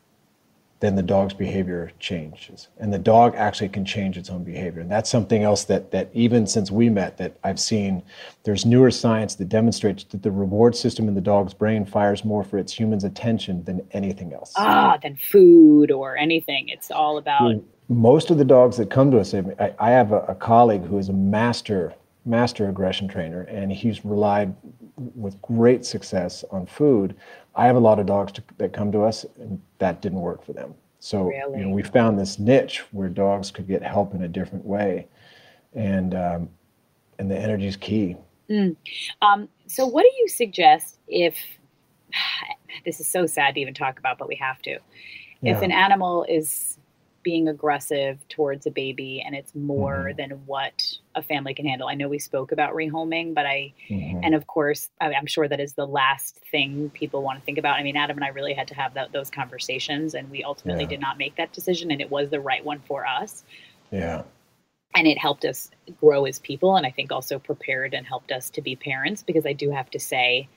[0.80, 2.68] then the dog's behavior changes.
[2.78, 4.82] And the dog actually can change its own behavior.
[4.82, 8.04] And that's something else that, that even since we met, that I've seen
[8.44, 12.44] there's newer science that demonstrates that the reward system in the dog's brain fires more
[12.44, 14.54] for its human's attention than anything else.
[14.56, 16.70] Ah, than food or anything.
[16.70, 17.56] It's all about.
[17.90, 21.00] Most of the dogs that come to us, I, I have a, a colleague who
[21.00, 21.96] is a master
[22.28, 24.54] master aggression trainer, and he's relied
[25.16, 27.16] with great success on food.
[27.56, 30.46] I have a lot of dogs to, that come to us, and that didn't work
[30.46, 30.76] for them.
[31.00, 31.60] So really?
[31.60, 35.08] you know, we found this niche where dogs could get help in a different way,
[35.74, 36.50] and um,
[37.20, 38.18] and the energy is key.
[38.50, 38.76] Mm.
[39.22, 41.38] Um, so, what do you suggest if
[42.86, 44.80] this is so sad to even talk about, but we have to?
[45.42, 45.56] Yeah.
[45.56, 46.77] If an animal is
[47.28, 50.16] being aggressive towards a baby and it's more mm-hmm.
[50.16, 51.90] than what a family can handle.
[51.90, 54.22] I know we spoke about rehoming, but I, mm-hmm.
[54.24, 57.58] and of course, I, am sure that is the last thing people want to think
[57.58, 57.76] about.
[57.76, 60.84] I mean, Adam and I really had to have that, those conversations, and we ultimately
[60.86, 60.92] yeah.
[60.92, 63.44] did not make that decision, and it was the right one for us.
[63.92, 64.24] Yeah.
[64.96, 68.50] And it helped us grow as people, and I think also prepared and helped us
[68.52, 70.48] to be parents because I do have to say,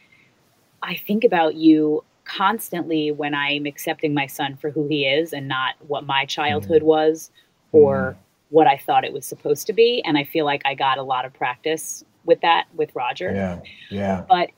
[0.81, 2.05] I think about you
[2.37, 6.83] constantly when I'm accepting my son for who he is and not what my childhood
[6.83, 6.87] mm.
[6.87, 7.31] was
[7.73, 8.17] or mm.
[8.51, 10.03] what I thought it was supposed to be.
[10.05, 13.33] And I feel like I got a lot of practice with that with Roger.
[13.35, 13.61] Yeah.
[13.91, 14.25] Yeah.
[14.29, 14.51] But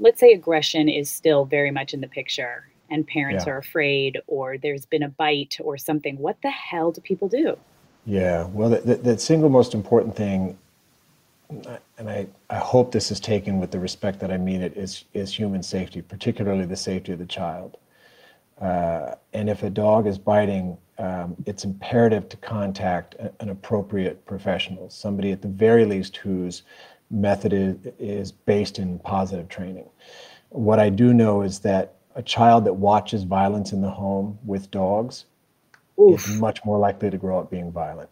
[0.00, 3.52] let's say aggression is still very much in the picture and parents yeah.
[3.52, 6.18] are afraid or there's been a bite or something.
[6.18, 7.56] What the hell do people do?
[8.04, 8.46] Yeah.
[8.46, 10.58] Well, the, the, the single most important thing
[11.50, 15.04] and I, I hope this is taken with the respect that I mean it, is,
[15.14, 17.76] is human safety, particularly the safety of the child.
[18.60, 24.24] Uh, and if a dog is biting, um, it's imperative to contact a, an appropriate
[24.24, 26.62] professional, somebody at the very least whose
[27.10, 29.88] method is, is based in positive training.
[30.48, 34.70] What I do know is that a child that watches violence in the home with
[34.70, 35.26] dogs
[36.00, 36.26] Oof.
[36.26, 38.08] is much more likely to grow up being violent.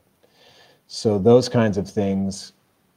[0.87, 2.53] So those kinds of things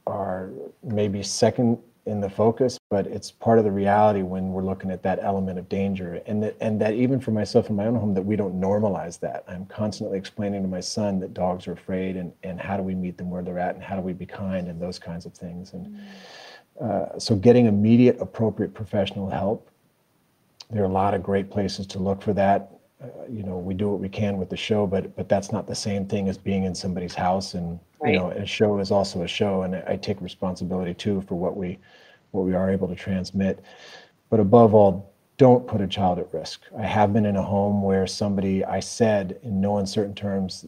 [0.08, 0.50] are
[0.82, 5.02] maybe second in the focus, but it's part of the reality when we're looking at
[5.02, 6.22] that element of danger.
[6.26, 9.20] And that, and that even for myself in my own home, that we don't normalize
[9.20, 9.44] that.
[9.46, 12.94] I'm constantly explaining to my son that dogs are afraid and, and how do we
[12.94, 15.34] meet them where they're at and how do we be kind and those kinds of
[15.34, 15.74] things.
[15.74, 16.00] And
[16.80, 19.68] uh, so getting immediate, appropriate professional help.
[20.70, 22.77] There are a lot of great places to look for that.
[23.02, 25.66] Uh, you know, we do what we can with the show, but but that's not
[25.66, 27.54] the same thing as being in somebody's house.
[27.54, 28.14] And right.
[28.14, 31.56] you know a show is also a show and i take responsibility too for what
[31.56, 31.78] we
[32.30, 33.64] what we are able to transmit.
[34.30, 36.62] But above all don't put a child at risk.
[36.76, 40.66] I have been in a home where somebody i said in no uncertain terms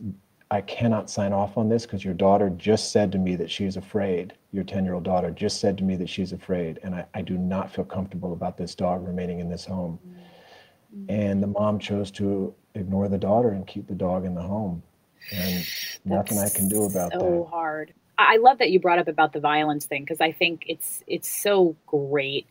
[0.50, 3.76] i cannot sign off on this because your daughter just said to me that she's
[3.76, 4.34] afraid.
[4.52, 7.22] Your 10 year old daughter just said to me that she's afraid and I, I
[7.22, 9.98] do not feel comfortable about this dog remaining in this home.
[10.07, 10.20] Mm-hmm.
[11.09, 14.82] And the mom chose to ignore the daughter and keep the dog in the home
[15.32, 15.66] and
[16.05, 17.24] nothing I can do about so that.
[17.24, 17.93] So hard.
[18.18, 21.28] I love that you brought up about the violence thing because I think it's it's
[21.28, 22.47] so great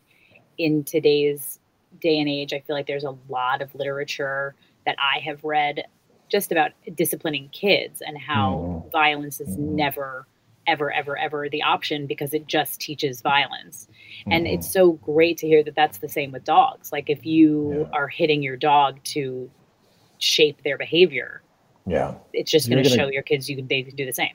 [0.58, 1.58] in today's
[2.00, 2.52] day and age.
[2.52, 4.54] I feel like there's a lot of literature
[4.86, 5.84] that I have read
[6.28, 8.92] just about disciplining kids and how mm.
[8.92, 9.60] violence is mm.
[9.60, 10.26] never
[10.70, 13.88] ever ever ever the option because it just teaches violence.
[14.26, 14.36] Mm.
[14.36, 16.92] And it's so great to hear that that's the same with dogs.
[16.92, 17.96] Like if you yeah.
[17.98, 19.50] are hitting your dog to
[20.18, 21.42] shape their behavior,
[21.86, 24.34] yeah, it's just going to show your kids you can they can do the same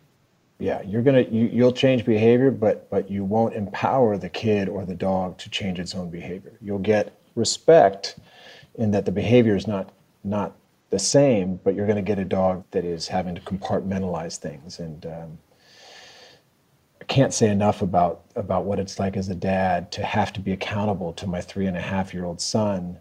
[0.59, 4.85] yeah you're gonna you, you'll change behavior but but you won't empower the kid or
[4.85, 8.17] the dog to change its own behavior you'll get respect
[8.75, 9.91] in that the behavior is not
[10.23, 10.55] not
[10.91, 14.79] the same but you're going to get a dog that is having to compartmentalize things
[14.79, 15.37] and um,
[17.07, 20.51] can't say enough about about what it's like as a dad to have to be
[20.51, 22.99] accountable to my three and a half year old son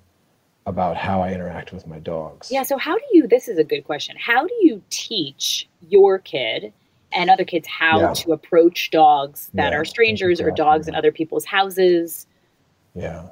[0.67, 2.51] about how I interact with my dogs.
[2.51, 2.63] Yeah.
[2.63, 4.17] So, how do you, this is a good question.
[4.19, 6.73] How do you teach your kid
[7.15, 8.13] and other kids how yeah.
[8.13, 12.27] to approach dogs that yeah, are strangers or dogs in other people's houses.
[12.95, 13.29] Yeah.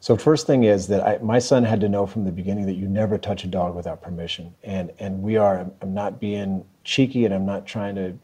[0.00, 2.74] So first thing is that I, my son had to know from the beginning that
[2.74, 5.70] you never touch a dog without permission, and and we are.
[5.80, 8.16] I'm not being cheeky, and I'm not trying to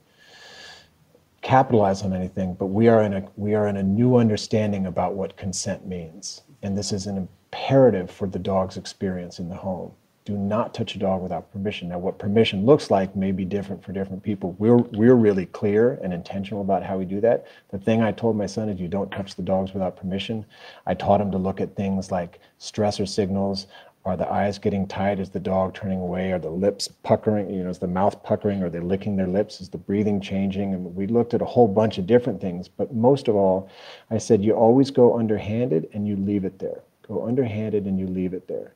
[1.42, 5.14] capitalize on anything, but we are in a we are in a new understanding about
[5.14, 9.92] what consent means, and this is an imperative for the dog's experience in the home
[10.24, 11.88] do not touch a dog without permission.
[11.88, 14.54] Now, what permission looks like may be different for different people.
[14.58, 17.46] We're we're really clear and intentional about how we do that.
[17.70, 20.46] The thing I told my son is you don't touch the dogs without permission.
[20.86, 23.66] I taught him to look at things like stressor signals.
[24.04, 25.20] Are the eyes getting tight?
[25.20, 26.32] Is the dog turning away?
[26.32, 27.48] Are the lips puckering?
[27.48, 28.62] You know, is the mouth puckering?
[28.62, 29.60] Are they licking their lips?
[29.60, 30.74] Is the breathing changing?
[30.74, 32.66] And we looked at a whole bunch of different things.
[32.66, 33.68] But most of all,
[34.10, 36.82] I said you always go underhanded and you leave it there.
[37.06, 38.74] Go underhanded and you leave it there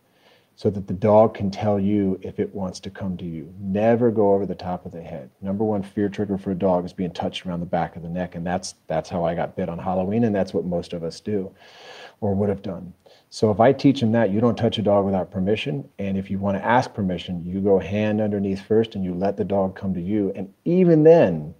[0.59, 3.53] so that the dog can tell you if it wants to come to you.
[3.61, 5.31] Never go over the top of the head.
[5.43, 8.09] Number one fear trigger for a dog is being touched around the back of the
[8.09, 11.05] neck, and that's that's how I got bit on Halloween, and that's what most of
[11.05, 11.53] us do,
[12.23, 12.95] or would have done.
[13.29, 16.31] So if I teach them that, you don't touch a dog without permission, and if
[16.31, 19.77] you want to ask permission, you go hand underneath first, and you let the dog
[19.77, 21.55] come to you, and even then,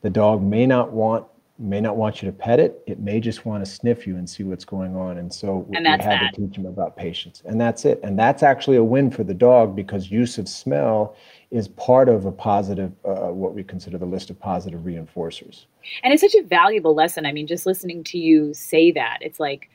[0.00, 1.24] the dog may not want
[1.58, 2.82] may not want you to pet it.
[2.86, 5.18] It may just want to sniff you and see what's going on.
[5.18, 6.34] And so and we had that.
[6.34, 7.42] to teach them about patience.
[7.46, 8.00] And that's it.
[8.02, 11.16] And that's actually a win for the dog because use of smell
[11.50, 15.64] is part of a positive, uh, what we consider the list of positive reinforcers.
[16.02, 17.24] And it's such a valuable lesson.
[17.24, 19.70] I mean, just listening to you say that, it's like,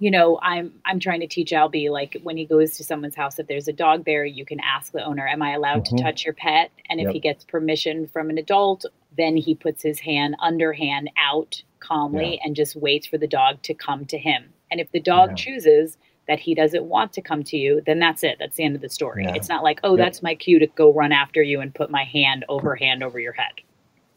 [0.00, 3.38] you know, I'm I'm trying to teach Albie like when he goes to someone's house,
[3.38, 5.96] if there's a dog there, you can ask the owner, "Am I allowed mm-hmm.
[5.96, 7.14] to touch your pet?" And if yep.
[7.14, 8.84] he gets permission from an adult
[9.16, 12.40] then he puts his hand underhand out calmly yeah.
[12.44, 14.52] and just waits for the dog to come to him.
[14.70, 15.34] And if the dog yeah.
[15.36, 18.36] chooses that he doesn't want to come to you, then that's it.
[18.38, 19.24] That's the end of the story.
[19.24, 19.34] Yeah.
[19.34, 22.04] It's not like, oh, that's my cue to go run after you and put my
[22.04, 23.52] hand over hand over your head.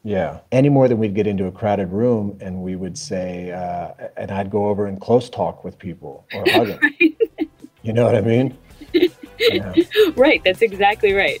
[0.04, 0.40] Yeah.
[0.52, 4.30] Any more than we'd get into a crowded room and we would say, uh, and
[4.30, 6.78] I'd go over and close talk with people or hug them.
[6.80, 7.16] right.
[7.82, 8.56] You know what I mean?
[10.16, 10.42] Right.
[10.44, 11.40] That's exactly right.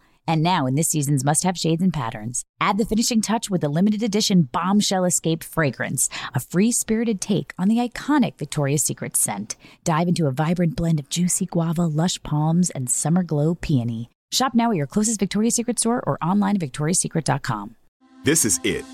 [0.27, 3.61] And now, in this season's must have shades and patterns, add the finishing touch with
[3.61, 9.17] the limited edition Bombshell Escape fragrance, a free spirited take on the iconic Victoria's Secret
[9.17, 9.55] scent.
[9.83, 14.09] Dive into a vibrant blend of juicy guava, lush palms, and summer glow peony.
[14.31, 17.75] Shop now at your closest Victoria's Secret store or online at victoriassecret.com.
[18.23, 18.85] This is it.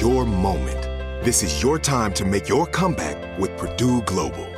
[0.00, 0.82] Your moment.
[1.24, 4.57] This is your time to make your comeback with Purdue Global.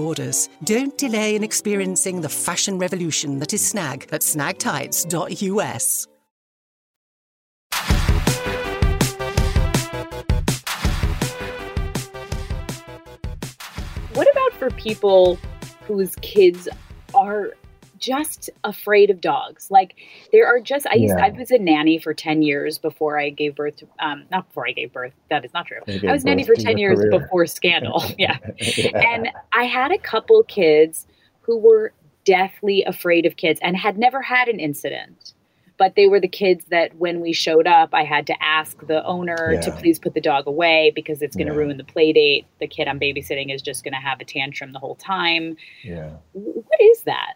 [0.01, 0.49] orders.
[0.63, 6.07] Don't delay in experiencing the fashion revolution that is Snag at snagtights.us.
[14.13, 15.39] What about for people
[15.87, 16.67] whose kids
[17.13, 17.53] are
[18.01, 19.71] just afraid of dogs?
[19.71, 19.95] Like
[20.33, 21.25] there are just I used Yeah.
[21.25, 24.67] I was a nanny for 10 years before I gave birth to um not before
[24.67, 25.13] I gave birth.
[25.29, 25.79] That is not true.
[25.87, 27.19] I was nanny for 10 years career.
[27.19, 28.03] before scandal.
[28.17, 28.37] yeah.
[28.59, 28.97] Yeah.
[29.13, 31.07] And I had a couple kids
[31.41, 31.93] who were
[32.25, 35.33] deathly afraid of kids and had never had an incident.
[35.77, 39.03] But they were the kids that when we showed up, I had to ask the
[39.03, 41.59] owner to please put the dog away because it's going to Yeah.
[41.59, 42.45] ruin the play date.
[42.59, 45.57] The kid I'm babysitting is just going to have a tantrum the whole time.
[45.83, 46.11] yeah.
[46.33, 47.33] What is that?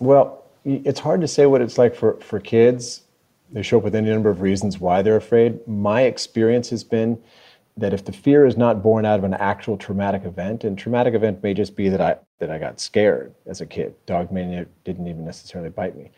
[0.00, 3.02] Well, it's hard to say what it's like for, for kids.
[3.50, 5.66] They show up with any number of reasons why they're afraid.
[5.66, 7.18] My experience has been
[7.76, 11.14] that if the fear is not born out of an actual traumatic event, and traumatic
[11.14, 13.94] event may just be that I that I got scared as a kid.
[14.04, 16.10] Dog mania didn't even necessarily bite me.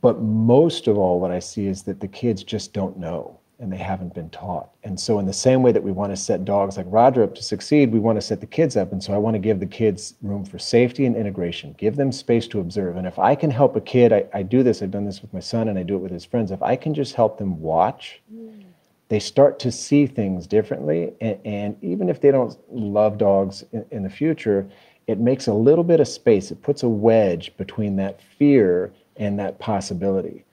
[0.00, 3.72] But most of all, what I see is that the kids just don't know and
[3.72, 4.70] they haven't been taught.
[4.82, 7.34] And so, in the same way that we want to set dogs like Roger up
[7.36, 8.92] to succeed, we want to set the kids up.
[8.92, 12.10] And so, I want to give the kids room for safety and integration, give them
[12.12, 12.96] space to observe.
[12.96, 15.32] And if I can help a kid, I, I do this, I've done this with
[15.32, 16.50] my son and I do it with his friends.
[16.50, 18.64] If I can just help them watch, mm.
[19.08, 21.12] they start to see things differently.
[21.20, 24.68] And, and even if they don't love dogs in, in the future,
[25.06, 26.50] it makes a little bit of space.
[26.50, 30.44] It puts a wedge between that fear and that possibility.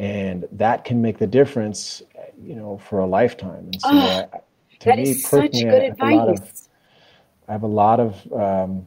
[0.00, 2.02] And that can make the difference,
[2.42, 3.66] you know, for a lifetime.
[3.66, 3.98] And so, Oh,
[4.32, 4.38] I,
[4.78, 6.68] to That me is such good I have a lot of- advice.
[7.48, 8.86] I have a lot of, um,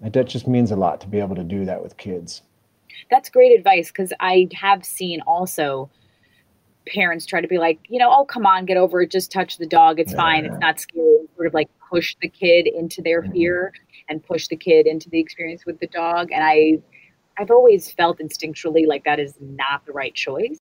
[0.00, 2.42] that just means a lot to be able to do that with kids.
[3.08, 5.88] That's great advice because I have seen also
[6.88, 9.12] parents try to be like, you know, oh, come on, get over it.
[9.12, 10.00] Just touch the dog.
[10.00, 10.44] It's fine.
[10.46, 11.18] It's not scary.
[11.20, 13.32] And Sort of like push the kid into their Mm-hmm.
[13.32, 13.72] fear
[14.08, 16.32] and push the kid into the experience with the dog.
[16.32, 16.78] And I,
[17.38, 20.58] I've always felt instinctually like that is not the right choice.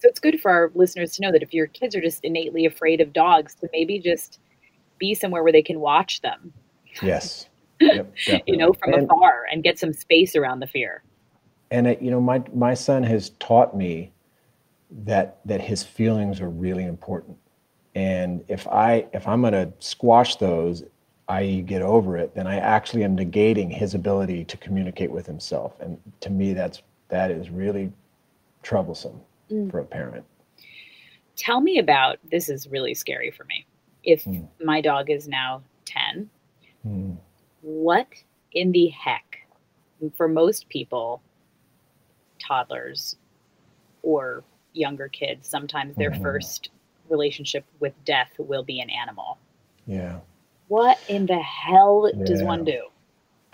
[0.00, 2.64] So it's good for our listeners to know that if your kids are just innately
[2.66, 4.38] afraid of dogs, to maybe just
[4.98, 6.52] be somewhere where they can watch them,
[7.02, 7.46] Yes.
[7.80, 8.12] Yep,
[8.46, 8.92] you know, from.
[8.92, 11.02] And- afar and get some space around the fear.
[11.70, 14.12] and it, you know my my son has taught me
[15.04, 17.38] that that his feelings are really important
[17.94, 20.82] and if i if i'm going to squash those
[21.30, 25.78] i get over it then i actually am negating his ability to communicate with himself
[25.80, 27.90] and to me that's that is really
[28.62, 29.20] troublesome
[29.50, 29.68] Mm.
[29.70, 30.24] for a parent
[31.34, 33.66] tell me about this is really scary for me
[34.04, 34.44] if Hmm.
[34.62, 36.30] my dog is now 10
[36.84, 37.14] Hmm.
[37.62, 38.06] what
[38.52, 39.38] in the heck
[40.16, 41.20] for most people
[42.38, 43.16] toddlers
[44.02, 46.22] or younger kids sometimes their Mhm.
[46.22, 46.70] first
[47.08, 49.36] relationship with death will be an animal
[49.86, 50.20] yeah
[50.70, 52.80] what in the hell does one do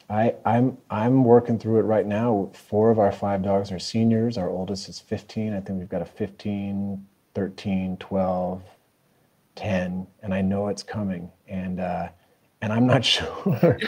[0.09, 2.51] I, I'm I'm working through it right now.
[2.53, 4.39] Four of our five dogs are seniors.
[4.39, 5.53] Our oldest is 15.
[5.53, 7.05] I think we've got a 15,
[7.35, 8.63] 13, 12,
[9.57, 11.29] 10, and I know it's coming.
[11.49, 12.09] And uh,
[12.63, 13.79] and I'm not sure.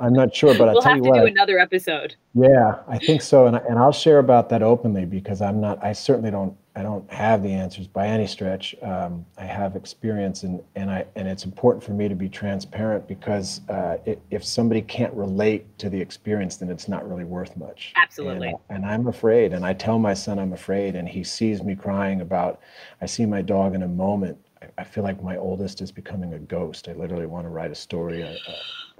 [0.00, 1.20] I'm not sure, but I'll we'll tell have you to what.
[1.20, 2.16] do another episode.
[2.34, 5.82] Yeah, I think so, and I, and I'll share about that openly because I'm not.
[5.84, 6.56] I certainly don't.
[6.78, 8.72] I don't have the answers by any stretch.
[8.82, 13.08] Um, I have experience, and and I and it's important for me to be transparent
[13.08, 17.56] because uh, it, if somebody can't relate to the experience, then it's not really worth
[17.56, 17.92] much.
[17.96, 18.54] Absolutely.
[18.70, 21.74] And, and I'm afraid, and I tell my son I'm afraid, and he sees me
[21.74, 22.60] crying about.
[23.00, 24.38] I see my dog in a moment.
[24.62, 26.86] I, I feel like my oldest is becoming a ghost.
[26.86, 28.22] I literally want to write a story.
[28.22, 28.36] Uh,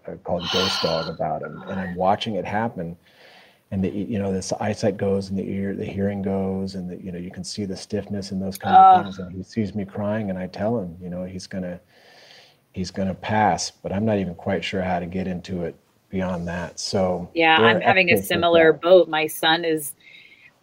[0.09, 2.97] uh, called Ghost Dog about him, and I'm watching it happen.
[3.71, 6.97] And the you know this eyesight goes, and the ear, the hearing goes, and the
[7.03, 9.05] you know you can see the stiffness and those kind of Ugh.
[9.05, 9.19] things.
[9.19, 11.79] And he sees me crying, and I tell him, you know, he's gonna
[12.73, 15.77] he's gonna pass, but I'm not even quite sure how to get into it
[16.09, 16.81] beyond that.
[16.81, 19.09] So Yeah, I'm having a similar boat.
[19.09, 19.93] My son is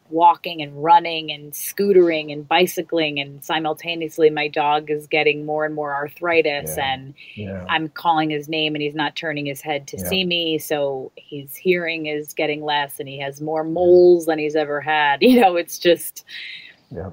[0.10, 5.74] walking and running and scootering and bicycling and simultaneously my dog is getting more and
[5.74, 6.94] more arthritis Yeah.
[6.94, 7.66] and Yeah.
[7.70, 10.04] I'm calling his name and he's not turning his head to Yeah.
[10.06, 14.56] see me so his hearing is getting less and he has more moles than he's
[14.56, 15.22] ever had.
[15.36, 16.24] You know, it's just
[16.92, 17.10] yeah.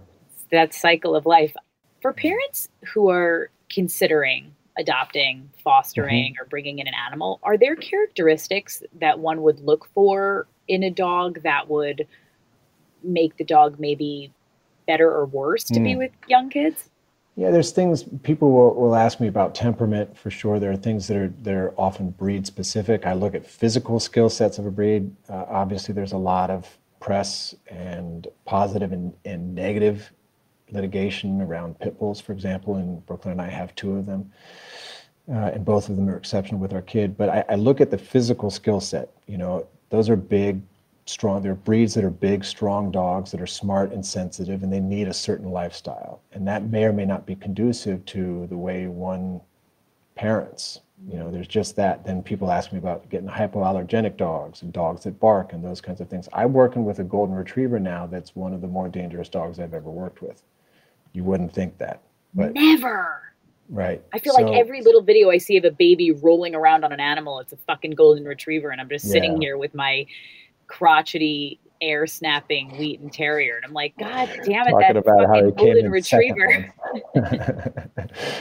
[0.50, 1.56] that cycle of life.
[2.02, 6.42] For parents who are considering adopting, fostering, mm-hmm.
[6.42, 10.90] or bringing in an animal, are there characteristics that one would look for in a
[10.90, 12.06] dog that would
[13.04, 14.32] make the dog maybe
[14.86, 15.98] better or worse to be Mm.
[15.98, 16.88] with young kids?
[17.36, 20.58] Yeah, there's things people will, will ask me about temperament for sure.
[20.58, 23.06] There are things that are they're often breed specific.
[23.06, 25.10] I look at physical skill sets of a breed.
[25.30, 30.12] Uh, obviously, there's a lot of press and positive and, and negative
[30.70, 32.76] litigation around pit bulls, for example.
[32.76, 34.30] And Brooklyn and I have two of them,
[35.30, 37.16] uh, and both of them are exceptional with our kid.
[37.16, 39.08] But I, I look at the physical skill set.
[39.26, 40.60] You know, those are big,
[41.06, 41.42] strong.
[41.42, 44.80] there are breeds that are big, strong dogs that are smart and sensitive, and they
[44.80, 46.20] need a certain lifestyle.
[46.32, 49.40] And that may or may not be conducive to the way one
[50.14, 50.80] parents.
[51.08, 52.04] You know, there's just that.
[52.04, 56.00] Then people ask me about getting hypoallergenic dogs and dogs that bark and those kinds
[56.00, 56.28] of things.
[56.32, 59.74] I'm working with a golden retriever now that's one of the more dangerous dogs I've
[59.74, 60.44] ever worked with.
[61.12, 62.02] You wouldn't think that,
[62.34, 63.20] but Never.
[63.68, 64.00] right.
[64.12, 66.92] I feel So- like every little video I see of a baby rolling around on
[66.92, 69.38] an animal, it's a fucking golden retriever, and I'm just sitting Yeah.
[69.46, 70.06] here with my
[70.72, 75.90] crotchety, air snapping Wheaten Terrier, and I'm like, God damn it, talking that fucking golden
[75.90, 76.72] retriever.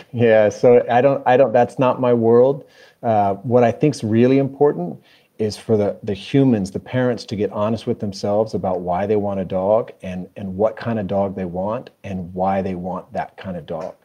[0.14, 1.52] yeah, so I don't, I don't.
[1.52, 2.66] That's not my world.
[3.04, 5.04] Uh, what I think's really important
[5.40, 9.18] is for the the humans, the parents, to get honest with themselves about why they
[9.18, 13.12] want a dog and and what kind of dog they want and why they want
[13.12, 13.96] that kind of dog.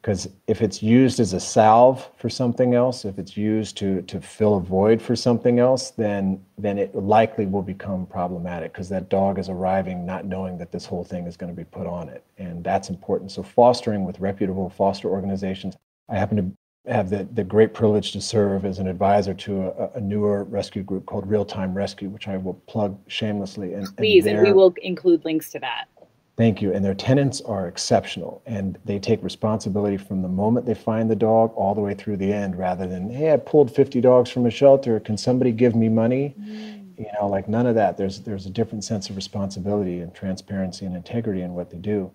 [0.00, 4.20] Because if it's used as a salve for something else, if it's used to to
[4.20, 9.10] fill a void for something else, then then it likely will become problematic because that
[9.10, 12.08] dog is arriving not knowing that this whole thing is going to be put on
[12.08, 13.30] it, and that's important.
[13.30, 15.76] So fostering with reputable foster organizations.
[16.08, 19.90] I happen to have the, the great privilege to serve as an advisor to a,
[19.96, 23.74] a newer rescue group called Real Time Rescue, which I will plug shamelessly.
[23.74, 25.88] And, and Please, and we will include links to that.
[26.36, 26.72] Thank you.
[26.72, 31.16] And their tenants are exceptional and they take responsibility from the moment they find the
[31.16, 34.46] dog all the way through the end rather than, hey, I pulled 50 dogs from
[34.46, 35.00] a shelter.
[35.00, 36.34] Can somebody give me money?
[36.40, 36.98] Mm.
[36.98, 37.96] You know, like none of that.
[37.96, 42.10] There's there's a different sense of responsibility and transparency and integrity in what they do.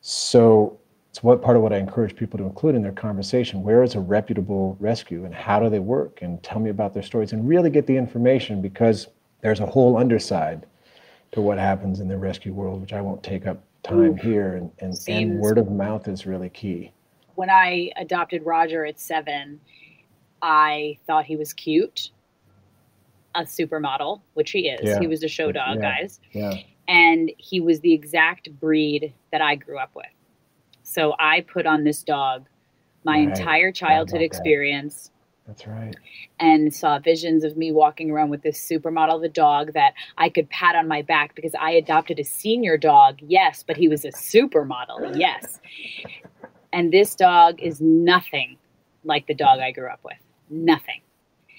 [0.00, 0.78] So
[1.16, 3.62] it's what part of what I encourage people to include in their conversation.
[3.62, 6.20] Where is a reputable rescue and how do they work?
[6.20, 9.06] And tell me about their stories and really get the information because
[9.40, 10.66] there's a whole underside
[11.36, 14.54] to what happens in the rescue world, which I won't take up time here.
[14.56, 16.92] And, and, and word of mouth is really key.
[17.34, 19.60] When I adopted Roger at seven,
[20.40, 22.10] I thought he was cute,
[23.34, 24.80] a supermodel, which he is.
[24.82, 24.98] Yeah.
[24.98, 25.96] He was a show dog, Yeah.
[26.00, 26.20] guys.
[26.32, 26.54] Yeah.
[26.88, 30.06] and he was the exact breed that I grew up with.
[30.84, 32.46] So I put on this dog
[33.04, 33.28] my Right.
[33.28, 35.08] entire childhood experience.
[35.08, 35.15] that.
[35.46, 35.94] That's right.
[36.40, 40.28] and saw visions of me walking around with this supermodel of a dog that I
[40.28, 44.04] could pat on my back because I adopted a senior dog, yes, but he was
[44.04, 45.60] a supermodel, yes.
[46.72, 48.56] And this dog is nothing
[49.04, 50.18] like the dog I grew up with,
[50.50, 51.00] nothing,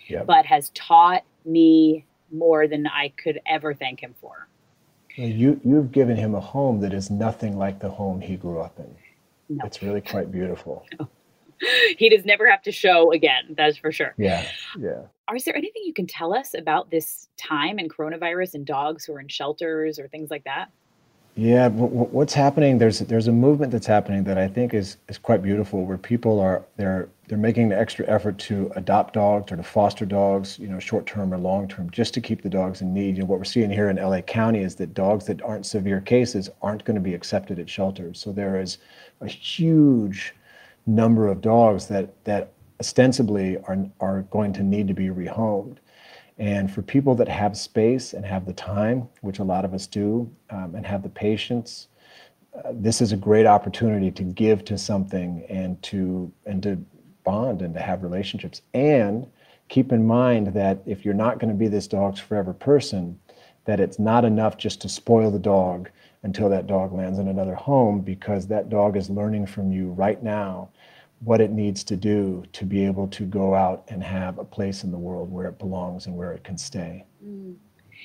[0.10, 0.26] Yep.
[0.28, 4.48] but has taught me more than I could ever thank him for.
[5.16, 8.78] You, you've given him a home that is nothing like the home he grew up
[8.80, 8.94] in.
[9.50, 9.66] No.
[9.66, 10.86] It's really quite beautiful.
[11.98, 14.14] he does never have to show again, that's for sure.
[14.18, 14.48] Yeah.
[14.80, 15.02] Yeah.
[15.36, 19.14] Is there anything you can tell us about this time and coronavirus and dogs who
[19.14, 20.70] are in shelters or things like that?
[21.38, 22.80] Yeah, what's happening?
[22.80, 26.40] There's there's a movement that's happening that I think is is quite beautiful, where people
[26.40, 30.68] are they're they're making the extra effort to adopt dogs or to foster dogs, you
[30.68, 33.18] know, short term or long term, just to keep the dogs in need.
[33.18, 36.02] You know, what we're seeing here in LA County is that dogs that aren't severe
[36.02, 38.20] cases aren't going to be accepted at shelters.
[38.20, 38.80] So there is
[39.22, 40.34] a huge
[40.88, 45.78] number of dogs that that ostensibly are are going to need to be rehomed.
[46.40, 49.88] And for people that have space and have the time, which a lot of us
[49.88, 51.88] do, um, and have the patience,
[52.54, 56.84] uh, this is a great opportunity to give to something and to and to
[57.24, 58.62] bond and to have relationships.
[58.74, 59.28] And
[59.68, 63.20] keep in mind that if you're not going to be this dog's forever person,
[63.66, 65.90] that it's not enough just to spoil the dog
[66.24, 70.24] until that dog lands in another home because that dog is learning from you right
[70.24, 70.70] now
[71.20, 74.84] what it needs to do to be able to go out and have a place
[74.84, 77.06] in the world where it belongs and where it can stay.
[77.26, 77.56] Mm.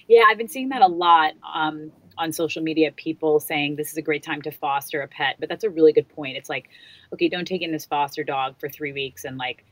[0.09, 2.91] Yeah, I've been seeing that a lot um, on social media.
[2.93, 5.93] People saying this is a great time to foster a pet, but that's a really
[5.93, 6.37] good point.
[6.37, 6.71] It's like,
[7.13, 9.65] okay, don't take in this foster dog for three weeks and like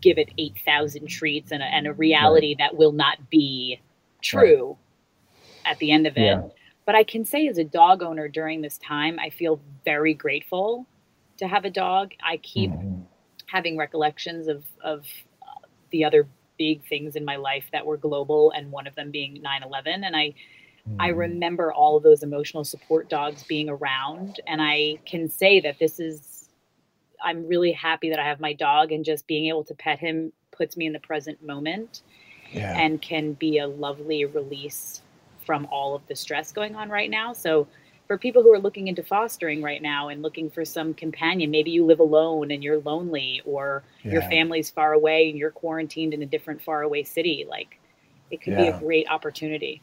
[0.00, 2.58] give it 8,000 treats and a, and a reality right.
[2.58, 3.80] that will not be
[4.22, 4.76] true
[5.64, 5.72] right.
[5.72, 6.20] at the end of it.
[6.20, 6.42] Yeah.
[6.86, 10.86] But I can say, as a dog owner during this time, I feel very grateful
[11.38, 12.12] to have a dog.
[12.22, 13.02] I keep mm-hmm.
[13.46, 15.04] having recollections of of
[15.42, 16.26] uh, the other
[16.58, 20.04] big things in my life that were global, and one of them being 9/11.
[20.04, 20.34] And I
[20.88, 21.00] mm-hmm.
[21.00, 25.78] I remember all of those emotional support dogs being around, and I can say that
[25.78, 26.30] this is.
[27.22, 30.32] I'm really happy that I have my dog, and just being able to pet him
[30.52, 32.02] puts me in the present moment,
[32.52, 32.76] yeah.
[32.78, 35.00] and can be a lovely release
[35.44, 37.32] from all of the stress going on right now.
[37.32, 37.66] So
[38.06, 41.70] for people who are looking into fostering right now and looking for some companion, maybe
[41.70, 44.12] you live alone and you're lonely, or yeah.
[44.12, 47.78] your family's far away and you're quarantined in a different far away city, like
[48.30, 48.62] it could yeah.
[48.62, 49.80] be a great opportunity.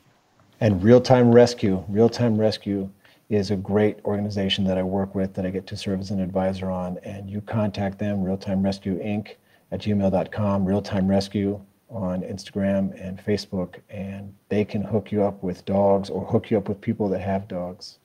[0.59, 2.89] And Real Time Rescue, Real Time Rescue
[3.30, 6.19] is a great organization that I work with that I get to serve as an
[6.19, 6.99] advisor on.
[7.03, 9.36] And you contact them, Real Time Rescue Inc.
[9.72, 11.59] at gmail.com, Real Time Rescue
[11.89, 16.57] on Instagram and Facebook, and they can hook you up with dogs or hook you
[16.57, 17.99] up with people that have dogs.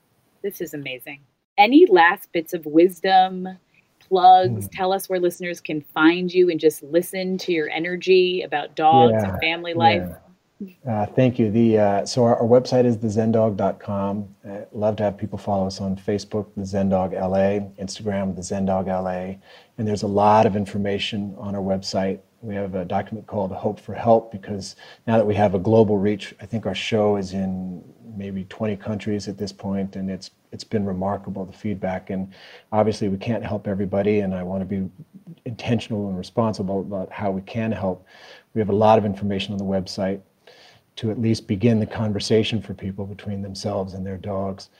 [0.47, 1.23] This is amazing.
[1.59, 3.49] Any last bits of wisdom,
[3.99, 4.69] plugs?
[4.69, 4.71] Mm.
[4.71, 9.15] Tell us where listeners can find you and just listen to your energy about dogs
[9.17, 10.09] yeah, and family life.
[10.61, 10.69] Yeah.
[10.89, 11.51] Uh, thank you.
[11.51, 14.29] The uh, so our, our, website is thezendog.com.
[14.49, 18.87] Uh, love to have people follow us on Facebook, the Zendog LA, Instagram, the Zendog
[18.87, 19.41] LA,
[19.79, 22.21] and there's a lot of information on our website.
[22.41, 24.77] We have a document called Hope for Help because
[25.09, 27.83] now that we have a global reach, I think our show is in
[28.17, 32.11] maybe 20 countries at this point, and it's it's been remarkable the feedback.
[32.11, 32.33] And
[32.73, 34.89] obviously, we can't help everybody, and I want to be
[35.45, 38.07] intentional and responsible about how we can help.
[38.55, 40.21] We have a lot of information on the website
[40.97, 44.71] to at least begin the conversation for people between themselves and their dogs.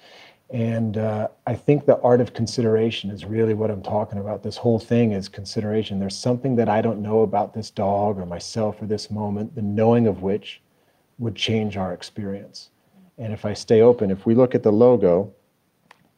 [0.51, 4.43] And uh, I think the art of consideration is really what I'm talking about.
[4.43, 5.99] This whole thing is consideration.
[5.99, 9.63] There's something that I don't know about this dog or myself or this moment, the
[9.63, 10.63] knowing of which
[11.19, 12.71] would change our experience.
[13.19, 15.33] And if I stay open, if we look at the logo,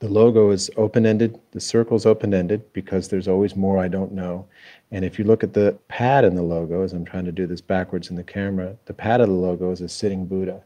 [0.00, 4.46] the logo is open-ended, the circle's open-ended because there's always more I don't know.
[4.90, 7.46] And if you look at the pad in the logo, as I'm trying to do
[7.46, 10.62] this backwards in the camera, the pad of the logo is a sitting Buddha.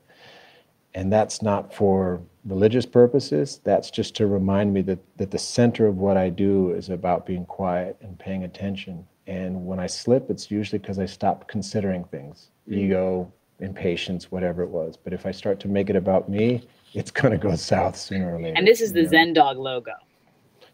[0.95, 3.61] And that's not for religious purposes.
[3.65, 7.25] That's just to remind me that, that the center of what I do is about
[7.25, 9.07] being quiet and paying attention.
[9.27, 12.81] And when I slip, it's usually because I stop considering things, mm-hmm.
[12.81, 13.33] ego,
[13.63, 14.97] impatience, whatever it was.
[14.97, 18.35] But if I start to make it about me, it's going to go south sooner
[18.35, 18.55] or later.
[18.57, 19.09] And this is the know?
[19.09, 19.93] Zen Dog logo.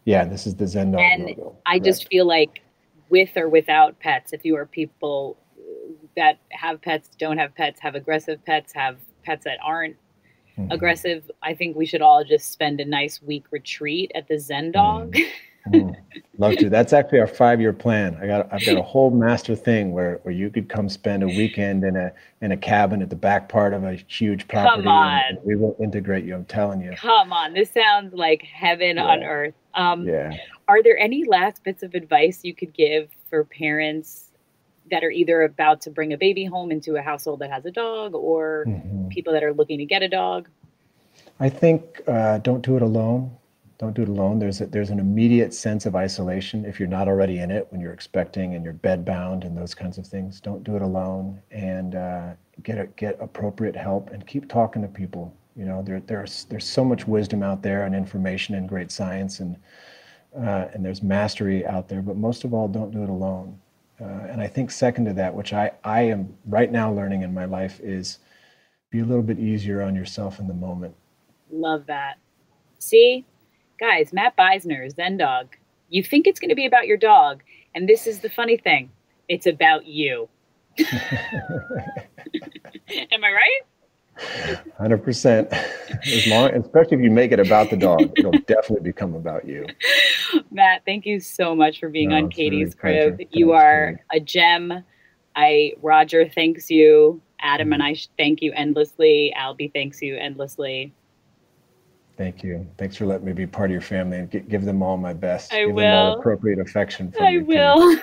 [0.05, 1.57] Yeah, this is the Zen Dog and logo.
[1.65, 2.61] I just feel like
[3.09, 5.37] with or without pets, if you are people
[6.15, 9.95] that have pets, don't have pets, have aggressive pets, have pets that aren't
[10.57, 10.71] mm-hmm.
[10.71, 14.71] aggressive, I think we should all just spend a nice week retreat at the Zen
[14.71, 15.13] Dog.
[15.13, 15.29] Mm-hmm.
[15.67, 15.95] Mm,
[16.37, 16.69] love to.
[16.69, 18.17] That's actually our five-year plan.
[18.21, 21.27] I got I've got a whole master thing where, where you could come spend a
[21.27, 24.83] weekend in a in a cabin at the back part of a huge property.
[24.83, 25.37] Come on.
[25.43, 26.33] we will integrate you.
[26.35, 26.93] I'm telling you.
[26.95, 27.53] Come on.
[27.53, 29.05] This sounds like heaven yeah.
[29.05, 29.53] on earth.
[29.75, 30.31] Um, yeah.
[30.67, 34.31] Are there any last bits of advice you could give for parents
[34.89, 37.71] that are either about to bring a baby home into a household that has a
[37.71, 39.07] dog, or mm-hmm.
[39.09, 40.47] people that are looking to get a dog?
[41.39, 43.35] I think uh, don't do it alone
[43.79, 44.39] don't do it alone.
[44.39, 47.79] There's a, there's an immediate sense of isolation if you're not already in it when
[47.79, 50.41] you're expecting and you're bed bound and those kinds of things.
[50.41, 54.87] Don't do it alone and uh, get a, get appropriate help and keep talking to
[54.89, 55.33] people.
[55.55, 59.39] You know, there, there's there's so much wisdom out there and information and great science
[59.39, 59.55] and
[60.37, 62.01] uh, and there's mastery out there.
[62.01, 63.59] But most of all, don't do it alone.
[63.99, 67.33] Uh, and I think second to that, which I I am right now learning in
[67.33, 68.19] my life, is
[68.91, 70.95] be a little bit easier on yourself in the moment
[71.51, 72.17] Love that.
[72.79, 73.25] See,
[73.79, 75.55] guys, Matt Beisner, Zen Dog.
[75.89, 77.41] You think it's going to be about your dog,
[77.73, 78.91] and this is the funny thing
[79.27, 80.27] it's about you.
[80.79, 80.87] Am
[83.23, 83.61] I right?
[84.77, 85.51] Hundred percent.
[85.51, 89.65] As long, especially if you make it about the dog, it'll definitely become about you.
[90.51, 93.17] Matt, thank you so much for being no, on Katie's Crib.
[93.17, 93.29] Pleasure.
[93.31, 94.03] You Thanks, are Katie.
[94.11, 94.83] a gem.
[95.35, 97.21] I Roger thanks you.
[97.41, 97.93] Adam and mm-hmm.
[97.93, 99.33] I thank you endlessly.
[99.37, 100.93] Albie thanks you endlessly.
[102.19, 102.67] Thank you.
[102.77, 105.53] Thanks for letting me be part of your family and give them all my best.
[105.53, 105.83] I give will.
[105.83, 107.13] Them all appropriate affection.
[107.17, 107.97] I will.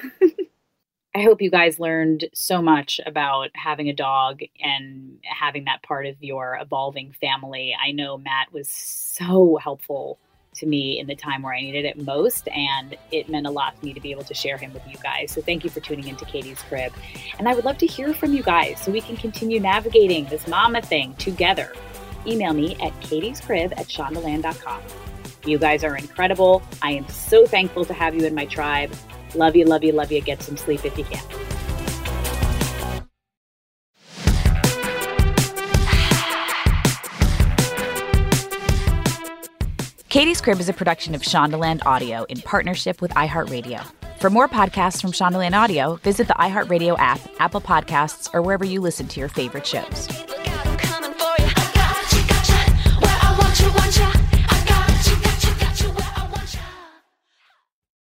[1.14, 6.07] I hope you guys learned so much about having a dog and having that part
[6.07, 7.77] of your evolving family.
[7.79, 10.19] I know Matt was so helpful
[10.55, 13.79] to me in the time where I needed it most, and it meant a lot
[13.79, 15.31] to me to be able to share him with you guys.
[15.31, 16.95] So thank you for tuning into Katie's Crib.
[17.39, 20.49] And I would love to hear from you guys so we can continue navigating this
[20.49, 21.75] mama thing together.
[22.27, 24.83] Email me at katiescrib at shondaland.com.
[25.45, 26.62] You guys are incredible.
[26.83, 28.93] I am so thankful to have you in my tribe.
[29.35, 30.20] Love you, love you, love you.
[30.20, 31.22] Get some sleep if you can.
[40.09, 43.85] Katie's Crib is a production of Shondaland Audio in partnership with iHeartRadio.
[44.18, 48.81] For more podcasts from Shondaland Audio, visit the iHeartRadio app, Apple Podcasts, or wherever you
[48.81, 50.09] listen to your favorite shows.